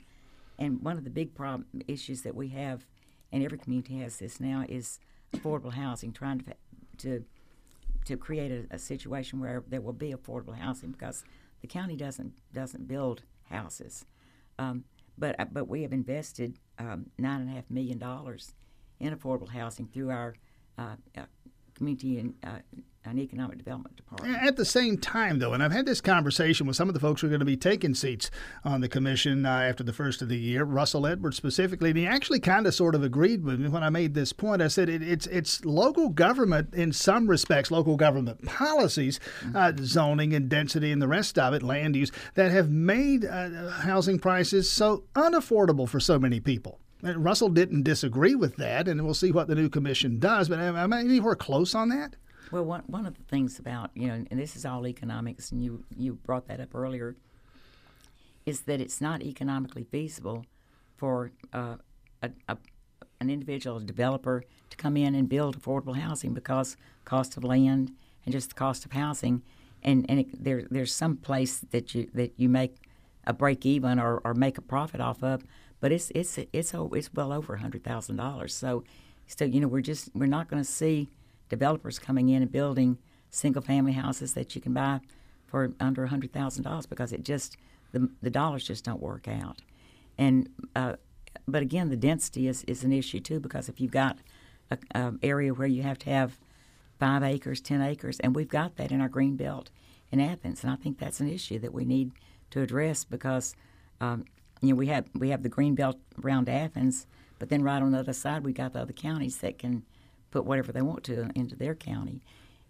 And 0.58 0.82
one 0.82 0.98
of 0.98 1.04
the 1.04 1.10
big 1.10 1.36
problem 1.36 1.68
issues 1.88 2.22
that 2.22 2.36
we 2.36 2.50
have, 2.50 2.86
and 3.32 3.44
every 3.44 3.58
community 3.58 4.00
has 4.00 4.18
this 4.18 4.40
now, 4.40 4.66
is 4.68 5.00
affordable 5.34 5.74
housing. 5.74 6.12
Trying 6.12 6.40
to 6.40 6.56
to 6.98 7.26
to 8.06 8.18
create 8.18 8.52
a, 8.52 8.76
a 8.76 8.80
situation 8.80 9.40
where 9.40 9.64
there 9.68 9.82
will 9.82 9.94
be 9.94 10.14
affordable 10.14 10.58
housing 10.58 10.92
because 10.92 11.24
the 11.62 11.68
county 11.68 11.96
doesn't 11.96 12.34
doesn't 12.54 12.88
build 12.88 13.24
houses. 13.50 14.06
Um, 14.58 14.86
but 15.18 15.40
uh, 15.40 15.46
but 15.52 15.68
we 15.68 15.82
have 15.84 15.94
invested 15.94 16.60
um, 16.80 17.08
nine 17.18 17.42
and 17.42 17.50
a 17.50 17.54
half 17.54 17.70
million 17.70 17.98
dollars 17.98 18.54
in 19.00 19.16
affordable 19.16 19.50
housing 19.50 19.88
through 19.88 20.10
our 20.10 20.36
uh, 20.78 20.96
uh, 21.18 21.24
community 21.74 22.20
and, 22.20 22.34
uh, 22.44 22.60
economic 23.20 23.58
development 23.58 23.96
department. 23.96 24.42
At 24.44 24.56
the 24.56 24.66
same 24.66 24.98
time, 24.98 25.40
though, 25.40 25.54
and 25.54 25.64
I've 25.64 25.72
had 25.72 25.86
this 25.86 26.02
conversation 26.02 26.68
with 26.68 26.76
some 26.76 26.88
of 26.90 26.94
the 26.94 27.00
folks 27.00 27.22
who 27.22 27.28
are 27.28 27.30
going 27.30 27.40
to 27.40 27.46
be 27.46 27.58
taking 27.58 27.94
seats 27.94 28.32
on 28.64 28.82
the 28.82 28.90
commission 28.90 29.46
uh, 29.46 29.50
after 29.50 29.84
the 29.84 29.94
first 29.94 30.22
of 30.22 30.30
the 30.30 30.38
year, 30.38 30.64
Russell 30.64 31.08
Edwards 31.08 31.38
specifically, 31.38 31.90
and 31.90 31.98
he 31.98 32.06
actually 32.06 32.40
kind 32.40 32.68
of 32.68 32.74
sort 32.74 32.96
of 32.96 33.04
agreed 33.04 33.44
with 33.44 33.60
me 33.60 33.70
when 33.70 33.84
I 33.84 33.90
made 33.90 34.14
this 34.14 34.34
point. 34.34 34.62
I 34.62 34.68
said 34.68 34.90
it, 34.90 35.02
it's 35.02 35.28
it's 35.28 35.64
local 35.66 36.10
government 36.10 36.74
in 36.74 36.92
some 36.92 37.28
respects, 37.28 37.72
local 37.72 37.96
government 37.96 38.46
policies, 38.46 39.20
uh, 39.54 39.74
zoning 39.80 40.34
and 40.34 40.50
density 40.50 40.92
and 40.92 41.02
the 41.02 41.08
rest 41.08 41.38
of 41.38 41.54
it, 41.54 41.64
land 41.64 41.96
use, 41.96 42.12
that 42.36 42.52
have 42.52 42.70
made 42.70 43.26
uh, 43.26 43.70
housing 43.70 44.20
prices 44.20 44.70
so 44.70 45.04
unaffordable 45.16 45.88
for 45.88 46.00
so 46.00 46.20
many 46.20 46.40
people. 46.40 46.80
Russell 47.04 47.50
didn't 47.50 47.84
disagree 47.84 48.36
with 48.36 48.56
that, 48.56 48.88
and 48.88 49.04
we'll 49.04 49.14
see 49.14 49.32
what 49.32 49.48
the 49.48 49.56
new 49.56 49.70
commission 49.70 50.18
does. 50.18 50.50
But 50.50 50.60
am 50.60 50.94
I 50.94 51.00
anywhere 51.00 51.36
close 51.36 51.76
on 51.76 51.90
that? 51.90 52.16
Well, 52.52 52.64
one, 52.64 52.84
one 52.88 53.06
of 53.06 53.16
the 53.16 53.24
things 53.24 53.60
about, 53.60 53.92
you 53.96 54.08
know, 54.08 54.24
and 54.30 54.40
this 54.40 54.56
is 54.56 54.66
all 54.66 54.88
economics, 54.88 55.52
and 55.52 55.64
you, 55.64 55.84
you 55.98 56.14
brought 56.14 56.48
that 56.48 56.60
up 56.60 56.76
earlier, 56.76 57.16
is 58.46 58.62
that 58.62 58.80
it's 58.80 59.02
not 59.02 59.24
economically 59.24 59.84
feasible 59.84 60.46
for 60.96 61.32
uh, 61.54 61.78
a, 62.22 62.30
a, 62.48 62.58
an 63.20 63.30
individual, 63.30 63.80
developer, 63.80 64.44
to 64.70 64.78
come 64.78 64.96
in 64.96 65.16
and 65.16 65.28
build 65.28 65.60
affordable 65.60 65.96
housing 65.96 66.34
because 66.34 66.78
cost 67.04 67.36
of 67.38 67.44
land 67.44 67.92
and 68.26 68.32
just 68.32 68.50
the 68.50 68.56
cost 68.56 68.86
of 68.86 68.92
housing, 68.92 69.42
and, 69.84 70.06
and 70.10 70.20
it, 70.22 70.44
there, 70.44 70.64
there's 70.70 70.94
some 70.94 71.18
place 71.18 71.60
that 71.72 71.94
you 71.94 72.10
that 72.14 72.34
you 72.38 72.50
make 72.50 72.76
a 73.28 73.34
break 73.34 73.66
even 73.66 74.00
or, 74.00 74.22
or 74.24 74.34
make 74.34 74.58
a 74.58 74.62
profit 74.62 75.00
off 75.02 75.24
of, 75.24 75.44
but 75.80 75.92
it's 75.92 76.12
it's 76.16 76.40
it's 76.52 76.74
oh, 76.74 76.90
it's 76.94 77.14
well 77.14 77.32
over 77.32 77.58
hundred 77.58 77.84
thousand 77.84 78.16
dollars. 78.16 78.56
So, 78.56 78.84
so 79.28 79.46
you 79.46 79.60
know 79.60 79.68
we're 79.68 79.82
just 79.82 80.10
we're 80.16 80.26
not 80.26 80.48
going 80.48 80.62
to 80.62 80.70
see 80.70 81.10
developers 81.50 82.00
coming 82.00 82.30
in 82.30 82.42
and 82.42 82.52
building 82.52 82.98
single 83.30 83.62
family 83.62 83.94
houses 83.94 84.34
that 84.34 84.56
you 84.56 84.62
can 84.62 84.74
buy 84.74 85.00
for 85.46 85.72
under 85.80 86.04
a 86.04 86.08
hundred 86.08 86.32
thousand 86.34 86.64
dollars 86.64 86.86
because 86.86 87.12
it 87.12 87.24
just 87.24 87.58
the 87.92 88.10
the 88.22 88.30
dollars 88.30 88.66
just 88.66 88.84
don't 88.84 89.02
work 89.02 89.28
out. 89.28 89.62
And 90.18 90.50
uh, 90.76 90.96
but 91.48 91.62
again, 91.62 91.90
the 91.90 91.98
density 91.98 92.48
is, 92.48 92.64
is 92.64 92.84
an 92.84 92.92
issue 92.92 93.20
too 93.20 93.40
because 93.40 93.70
if 93.70 93.80
you've 93.80 93.92
got 93.92 94.18
a, 94.72 94.78
a 94.94 95.14
area 95.22 95.54
where 95.54 95.68
you 95.68 95.84
have 95.84 96.00
to 96.00 96.10
have 96.10 96.40
five 97.00 97.24
acres, 97.24 97.62
ten 97.62 97.82
acres, 97.82 98.20
and 98.20 98.36
we've 98.36 98.48
got 98.48 98.78
that 98.78 98.92
in 98.92 99.02
our 99.02 99.10
green 99.10 99.36
belt 99.36 99.70
in 100.12 100.20
Athens, 100.20 100.64
and 100.64 100.72
I 100.72 100.76
think 100.76 100.98
that's 100.98 101.20
an 101.20 101.30
issue 101.30 101.60
that 101.60 101.74
we 101.74 101.86
need 101.86 102.12
to 102.52 102.62
address 102.62 103.04
because 103.04 103.56
um, 104.02 104.26
you 104.62 104.70
know 104.70 104.76
we 104.76 104.88
have 104.88 105.06
we 105.14 105.30
have 105.30 105.44
the 105.44 105.50
green 105.50 105.76
belt 105.76 105.98
around 106.24 106.50
Athens, 106.50 107.06
but 107.38 107.50
then 107.50 107.64
right 107.64 107.82
on 107.82 107.92
the 107.92 108.00
other 108.00 108.14
side 108.14 108.44
we 108.44 108.54
got 108.54 108.74
the 108.74 108.80
other 108.80 108.94
counties 108.94 109.38
that 109.38 109.58
can 109.58 109.84
put 110.36 110.46
whatever 110.46 110.72
they 110.72 110.82
want 110.82 111.04
to 111.06 111.30
into 111.36 111.56
their 111.56 111.76
county, 111.76 112.22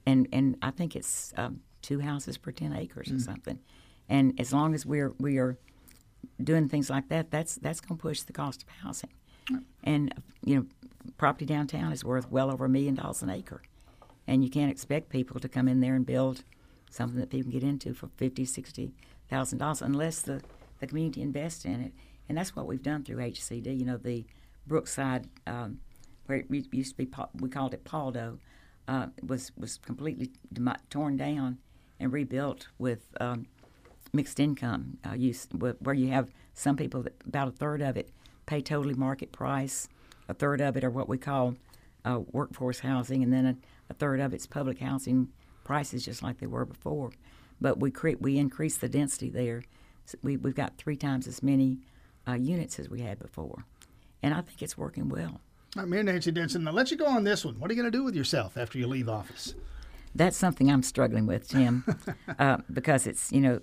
and 0.06 0.28
and 0.32 0.56
I 0.62 0.71
think 0.71 0.95
it's 0.95 1.34
um, 1.38 1.62
two 1.82 1.99
houses 1.99 2.38
per 2.38 2.51
ten 2.51 2.73
acres 2.73 3.12
or 3.12 3.19
something, 3.19 3.60
and 4.08 4.39
as 4.39 4.54
long 4.54 4.73
as 4.75 4.86
we're 4.86 5.13
we 5.19 5.38
are 5.39 5.58
doing 6.43 6.69
things 6.69 6.89
like 6.89 7.08
that, 7.10 7.32
that's 7.32 7.56
that's 7.56 7.82
going 7.82 7.97
to 7.97 8.01
push 8.01 8.21
the 8.21 8.34
cost 8.34 8.63
of 8.63 8.69
housing, 8.84 9.13
and 9.84 10.13
you 10.43 10.56
know 10.56 10.65
property 11.17 11.45
downtown 11.45 11.91
is 11.91 12.04
worth 12.04 12.30
well 12.32 12.51
over 12.51 12.65
a 12.65 12.69
million 12.69 12.95
dollars 12.95 13.21
an 13.23 13.30
acre, 13.30 13.62
and 14.28 14.43
you 14.43 14.49
can't 14.49 14.71
expect 14.71 15.10
people 15.10 15.39
to 15.39 15.49
come 15.49 15.67
in 15.67 15.80
there 15.80 15.95
and 15.95 16.06
build 16.06 16.43
something 16.91 17.19
that 17.19 17.30
people 17.30 17.51
can 17.51 17.60
get 17.60 17.67
into 17.67 17.93
for 17.93 18.10
fifty, 18.17 18.45
sixty 18.45 18.93
thousand 19.30 19.58
dollars 19.58 19.82
unless 19.82 20.21
the, 20.21 20.41
the 20.80 20.88
community 20.88 21.21
invests 21.21 21.65
in 21.65 21.82
it. 21.82 21.93
and 22.30 22.38
that's 22.38 22.56
what 22.56 22.67
we've 22.67 22.84
done 22.84 23.04
through 23.04 23.17
HCD. 23.17 23.80
You 23.80 23.86
know, 23.86 23.97
the 23.97 24.25
Brookside, 24.67 25.28
um, 25.47 25.80
where 26.25 26.39
it 26.39 26.47
used 26.49 26.97
to 26.97 27.05
be, 27.05 27.11
we 27.39 27.49
called 27.49 27.73
it 27.73 27.83
Paldo, 27.83 28.39
uh, 28.88 29.07
was 29.25 29.51
was 29.57 29.77
completely 29.77 30.31
torn 30.89 31.17
down 31.17 31.57
and 31.99 32.11
rebuilt 32.11 32.67
with 32.77 33.07
um, 33.19 33.47
mixed 34.13 34.39
income 34.39 34.97
uh, 35.07 35.13
use, 35.13 35.47
where 35.79 35.95
you 35.95 36.09
have 36.09 36.29
some 36.53 36.77
people 36.77 37.01
that 37.03 37.13
about 37.25 37.47
a 37.47 37.51
third 37.51 37.81
of 37.81 37.97
it 37.97 38.11
pay 38.45 38.61
totally 38.61 38.93
market 38.93 39.31
price, 39.31 39.88
a 40.29 40.33
third 40.33 40.61
of 40.61 40.77
it 40.77 40.83
are 40.83 40.89
what 40.89 41.09
we 41.09 41.17
call 41.17 41.55
uh, 42.03 42.19
workforce 42.31 42.79
housing, 42.79 43.23
and 43.23 43.33
then 43.33 43.45
a, 43.45 43.55
a 43.89 43.93
third 43.93 44.19
of 44.19 44.33
it's 44.33 44.47
public 44.47 44.79
housing 44.79 45.29
prices, 45.63 46.05
just 46.05 46.21
like 46.21 46.39
they 46.39 46.47
were 46.47 46.65
before. 46.65 47.11
But 47.59 47.79
we 47.79 47.91
create 47.91 48.21
we 48.21 48.38
increase 48.38 48.77
the 48.77 48.89
density 48.89 49.29
there. 49.29 49.63
So 50.05 50.17
we, 50.21 50.38
we've 50.38 50.55
got 50.55 50.77
three 50.77 50.97
times 50.97 51.27
as 51.27 51.41
many 51.41 51.79
uh, 52.27 52.33
units 52.33 52.77
as 52.77 52.89
we 52.89 53.01
had 53.01 53.17
before, 53.17 53.65
and 54.21 54.33
I 54.33 54.41
think 54.41 54.61
it's 54.61 54.77
working 54.77 55.09
well. 55.09 55.41
Right, 55.75 55.88
Mayor 55.89 56.03
Nancy 56.03 56.31
Denson, 56.31 56.65
I'll 56.69 56.73
let 56.73 56.89
you 56.89 56.95
go 56.95 57.05
on 57.05 57.25
this 57.25 57.43
one. 57.43 57.59
What 57.59 57.69
are 57.69 57.73
you 57.73 57.81
going 57.81 57.91
to 57.91 57.97
do 57.97 58.05
with 58.05 58.15
yourself 58.15 58.55
after 58.55 58.77
you 58.77 58.88
leave 58.88 59.09
office? 59.09 59.55
That's 60.15 60.38
something 60.38 60.71
I'm 60.71 60.83
struggling 60.83 61.25
with, 61.25 61.49
Tim, 61.49 61.83
uh, 62.39 62.57
because 62.71 63.05
it's 63.05 63.29
you 63.33 63.41
know, 63.41 63.59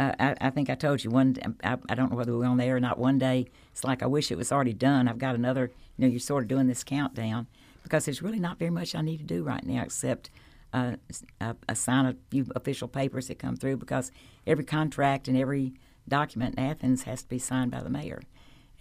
uh, 0.00 0.12
I, 0.18 0.34
I 0.40 0.50
think 0.50 0.70
I 0.70 0.74
told 0.74 1.04
you 1.04 1.10
one. 1.10 1.36
I, 1.62 1.76
I 1.88 1.94
don't 1.94 2.10
know 2.10 2.16
whether 2.16 2.36
we're 2.36 2.46
on 2.46 2.56
there 2.56 2.76
or 2.76 2.80
not. 2.80 2.98
One 2.98 3.16
day, 3.16 3.46
it's 3.70 3.84
like 3.84 4.02
I 4.02 4.06
wish 4.06 4.32
it 4.32 4.38
was 4.38 4.50
already 4.50 4.72
done. 4.72 5.06
I've 5.06 5.18
got 5.18 5.36
another. 5.36 5.70
You 5.96 6.06
know, 6.06 6.10
you're 6.10 6.18
sort 6.18 6.42
of 6.42 6.48
doing 6.48 6.66
this 6.66 6.82
countdown 6.82 7.46
because 7.84 8.06
there's 8.06 8.22
really 8.22 8.40
not 8.40 8.58
very 8.58 8.72
much 8.72 8.96
I 8.96 9.00
need 9.00 9.18
to 9.18 9.24
do 9.24 9.44
right 9.44 9.64
now 9.64 9.82
except 9.82 10.30
uh, 10.72 10.96
uh, 11.40 11.54
assign 11.68 12.06
a 12.06 12.16
few 12.30 12.46
official 12.56 12.88
papers 12.88 13.28
that 13.28 13.38
come 13.38 13.56
through 13.56 13.76
because 13.76 14.10
every 14.48 14.64
contract 14.64 15.28
and 15.28 15.36
every 15.36 15.74
document 16.08 16.56
in 16.56 16.64
Athens 16.64 17.04
has 17.04 17.22
to 17.22 17.28
be 17.28 17.38
signed 17.38 17.70
by 17.70 17.82
the 17.82 17.90
mayor. 17.90 18.22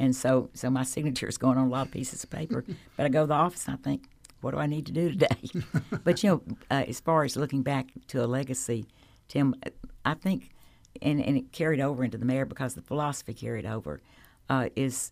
And 0.02 0.16
so, 0.16 0.50
so 0.56 0.72
my 0.72 0.82
signature 0.82 1.28
is 1.28 1.38
going 1.38 1.60
on 1.60 1.68
a 1.68 1.70
lot 1.70 1.86
of 1.86 1.92
pieces 1.94 2.24
of 2.24 2.32
paper. 2.32 2.66
but 2.98 3.06
I 3.06 3.10
go 3.10 3.22
to 3.22 3.28
the 3.28 3.36
office 3.36 3.68
and 3.68 3.78
I 3.78 3.78
think, 3.88 4.06
what 4.42 4.50
do 4.50 4.58
I 4.58 4.66
need 4.66 4.88
to 4.88 4.92
do 4.92 5.12
today? 5.12 5.52
but 6.04 6.24
you 6.24 6.30
know, 6.32 6.56
uh, 6.72 6.86
as 6.88 7.00
far 7.00 7.24
as 7.24 7.38
looking 7.38 7.62
back 7.62 7.92
to 8.08 8.26
a 8.26 8.26
legacy, 8.26 8.88
Tim, 9.28 9.54
I 10.04 10.16
think, 10.16 10.50
and, 11.04 11.24
and 11.24 11.38
it 11.38 11.52
carried 11.52 11.80
over 11.80 12.04
into 12.04 12.18
the 12.18 12.26
mayor 12.26 12.46
because 12.46 12.74
the 12.74 12.82
philosophy 12.82 13.36
carried 13.36 13.68
over, 13.68 14.02
uh, 14.50 14.70
is 14.76 15.12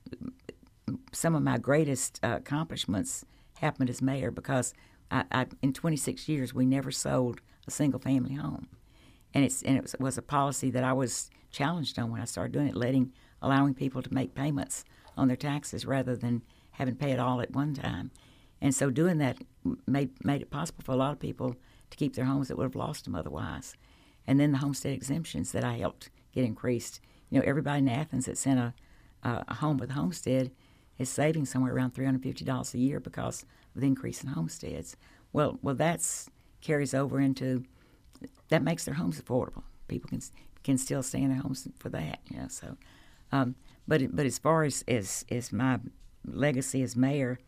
some 1.12 1.36
of 1.36 1.43
my 1.43 1.60
greatest 1.60 2.19
uh, 2.23 2.38
accomplishments 2.38 3.23
happened 3.60 3.91
as 3.91 4.02
mayor 4.02 4.32
because 4.32 4.73
I, 5.12 5.23
I, 5.32 5.45
in 5.62 5.71
26 5.71 6.28
years 6.28 6.52
we 6.52 6.65
never 6.65 6.89
sold 6.89 7.41
a 7.67 7.71
single 7.71 7.99
family 7.99 8.34
home, 8.34 8.67
and 9.36 9.45
it's 9.45 9.62
and 9.62 9.78
it 9.78 9.84
was, 9.84 9.95
was 9.99 10.17
a 10.17 10.23
policy 10.23 10.71
that 10.71 10.84
I 10.84 10.93
was 10.93 11.30
challenged 11.52 11.99
on 11.99 12.10
when 12.10 12.21
I 12.21 12.25
started 12.25 12.54
doing 12.54 12.67
it, 12.67 12.75
letting 12.75 13.13
allowing 13.41 13.73
people 13.73 14.02
to 14.02 14.13
make 14.13 14.36
payments 14.36 14.84
on 15.17 15.28
their 15.28 15.38
taxes 15.38 15.86
rather 15.86 16.15
than 16.15 16.41
having 16.71 16.95
to 16.95 16.99
pay 16.99 17.12
it 17.12 17.19
all 17.19 17.41
at 17.41 17.52
one 17.52 17.73
time, 17.73 18.12
and 18.62 18.73
so 18.73 18.89
doing 18.89 19.17
that 19.17 19.38
made 19.86 20.12
made 20.23 20.41
it 20.41 20.52
possible 20.52 20.84
for 20.84 20.91
a 20.93 20.97
lot 20.97 21.12
of 21.12 21.19
people 21.19 21.56
to 21.89 21.97
keep 21.97 22.15
their 22.15 22.25
homes 22.25 22.47
that 22.47 22.58
would 22.58 22.63
have 22.63 22.75
lost 22.75 23.06
them 23.06 23.15
otherwise, 23.15 23.75
and 24.28 24.39
then 24.39 24.52
the 24.52 24.60
homestead 24.60 24.93
exemptions 24.93 25.52
that 25.52 25.63
I 25.63 25.78
helped 25.78 26.10
get 26.34 26.45
increased. 26.45 27.02
You 27.30 27.39
know, 27.39 27.45
everybody 27.45 27.80
in 27.80 27.89
Athens 27.89 28.25
that 28.25 28.38
sent 28.38 28.60
a 28.60 28.73
a 29.23 29.56
home 29.56 29.78
with 29.78 29.91
a 29.91 29.93
homestead 29.93 30.52
is 30.97 31.10
saving 31.10 31.45
somewhere 31.45 31.73
around 31.73 31.91
three 31.91 32.06
hundred 32.06 32.23
fifty 32.23 32.45
dollars 32.45 32.73
a 32.73 32.78
year 32.78 32.99
because 32.99 33.43
of 33.75 33.82
the 33.82 33.88
increase 33.88 34.23
in 34.23 34.30
homesteads. 34.30 34.95
Well, 35.34 35.60
well, 35.62 35.75
that's 35.75 36.30
carries 36.62 36.93
over 36.93 37.19
into 37.19 37.63
that 38.49 38.63
makes 38.63 38.86
their 38.86 38.95
homes 38.95 39.21
affordable. 39.21 39.63
People 39.88 40.10
can 40.10 40.21
can 40.63 40.78
still 40.78 41.04
stay 41.04 41.21
in 41.21 41.30
their 41.30 41.41
homes 41.41 41.67
for 41.80 41.89
that, 41.89 42.19
you 42.30 42.38
know. 42.38 42.47
So, 42.47 42.78
um, 43.31 43.55
but 43.87 44.15
but 44.15 44.25
as 44.25 44.37
far 44.39 44.63
as 44.63 44.83
as 44.87 45.25
as 45.29 45.51
my 45.51 45.79
legacy 46.25 46.81
as 46.83 46.95
mayor, 46.95 47.39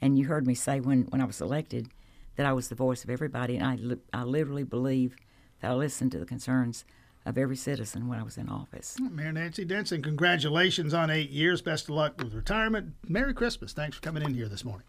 and 0.00 0.18
you 0.18 0.26
heard 0.26 0.46
me 0.46 0.54
say 0.54 0.80
when 0.80 1.02
when 1.04 1.20
I 1.20 1.24
was 1.24 1.40
elected 1.40 1.88
that 2.36 2.46
I 2.46 2.52
was 2.52 2.68
the 2.68 2.74
voice 2.74 3.04
of 3.04 3.10
everybody, 3.10 3.56
and 3.56 3.66
I 3.66 3.74
li- 3.76 4.00
I 4.12 4.22
literally 4.24 4.64
believe 4.64 5.16
that 5.60 5.70
I 5.70 5.74
listened 5.74 6.12
to 6.12 6.18
the 6.18 6.26
concerns 6.26 6.84
of 7.26 7.38
every 7.38 7.56
citizen 7.56 8.06
when 8.08 8.18
I 8.18 8.22
was 8.22 8.36
in 8.36 8.48
office. 8.48 8.96
Mayor 9.00 9.32
Nancy 9.32 9.64
Denson, 9.64 10.02
congratulations 10.02 10.92
on 10.92 11.10
eight 11.10 11.30
years. 11.30 11.62
Best 11.62 11.84
of 11.84 11.90
luck 11.94 12.18
with 12.18 12.34
retirement. 12.34 12.92
Merry 13.08 13.32
Christmas. 13.32 13.72
Thanks 13.72 13.96
for 13.96 14.02
coming 14.02 14.22
in 14.22 14.34
here 14.34 14.48
this 14.48 14.64
morning. 14.64 14.86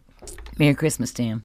Merry 0.58 0.76
Christmas, 0.76 1.12
Tim. 1.14 1.34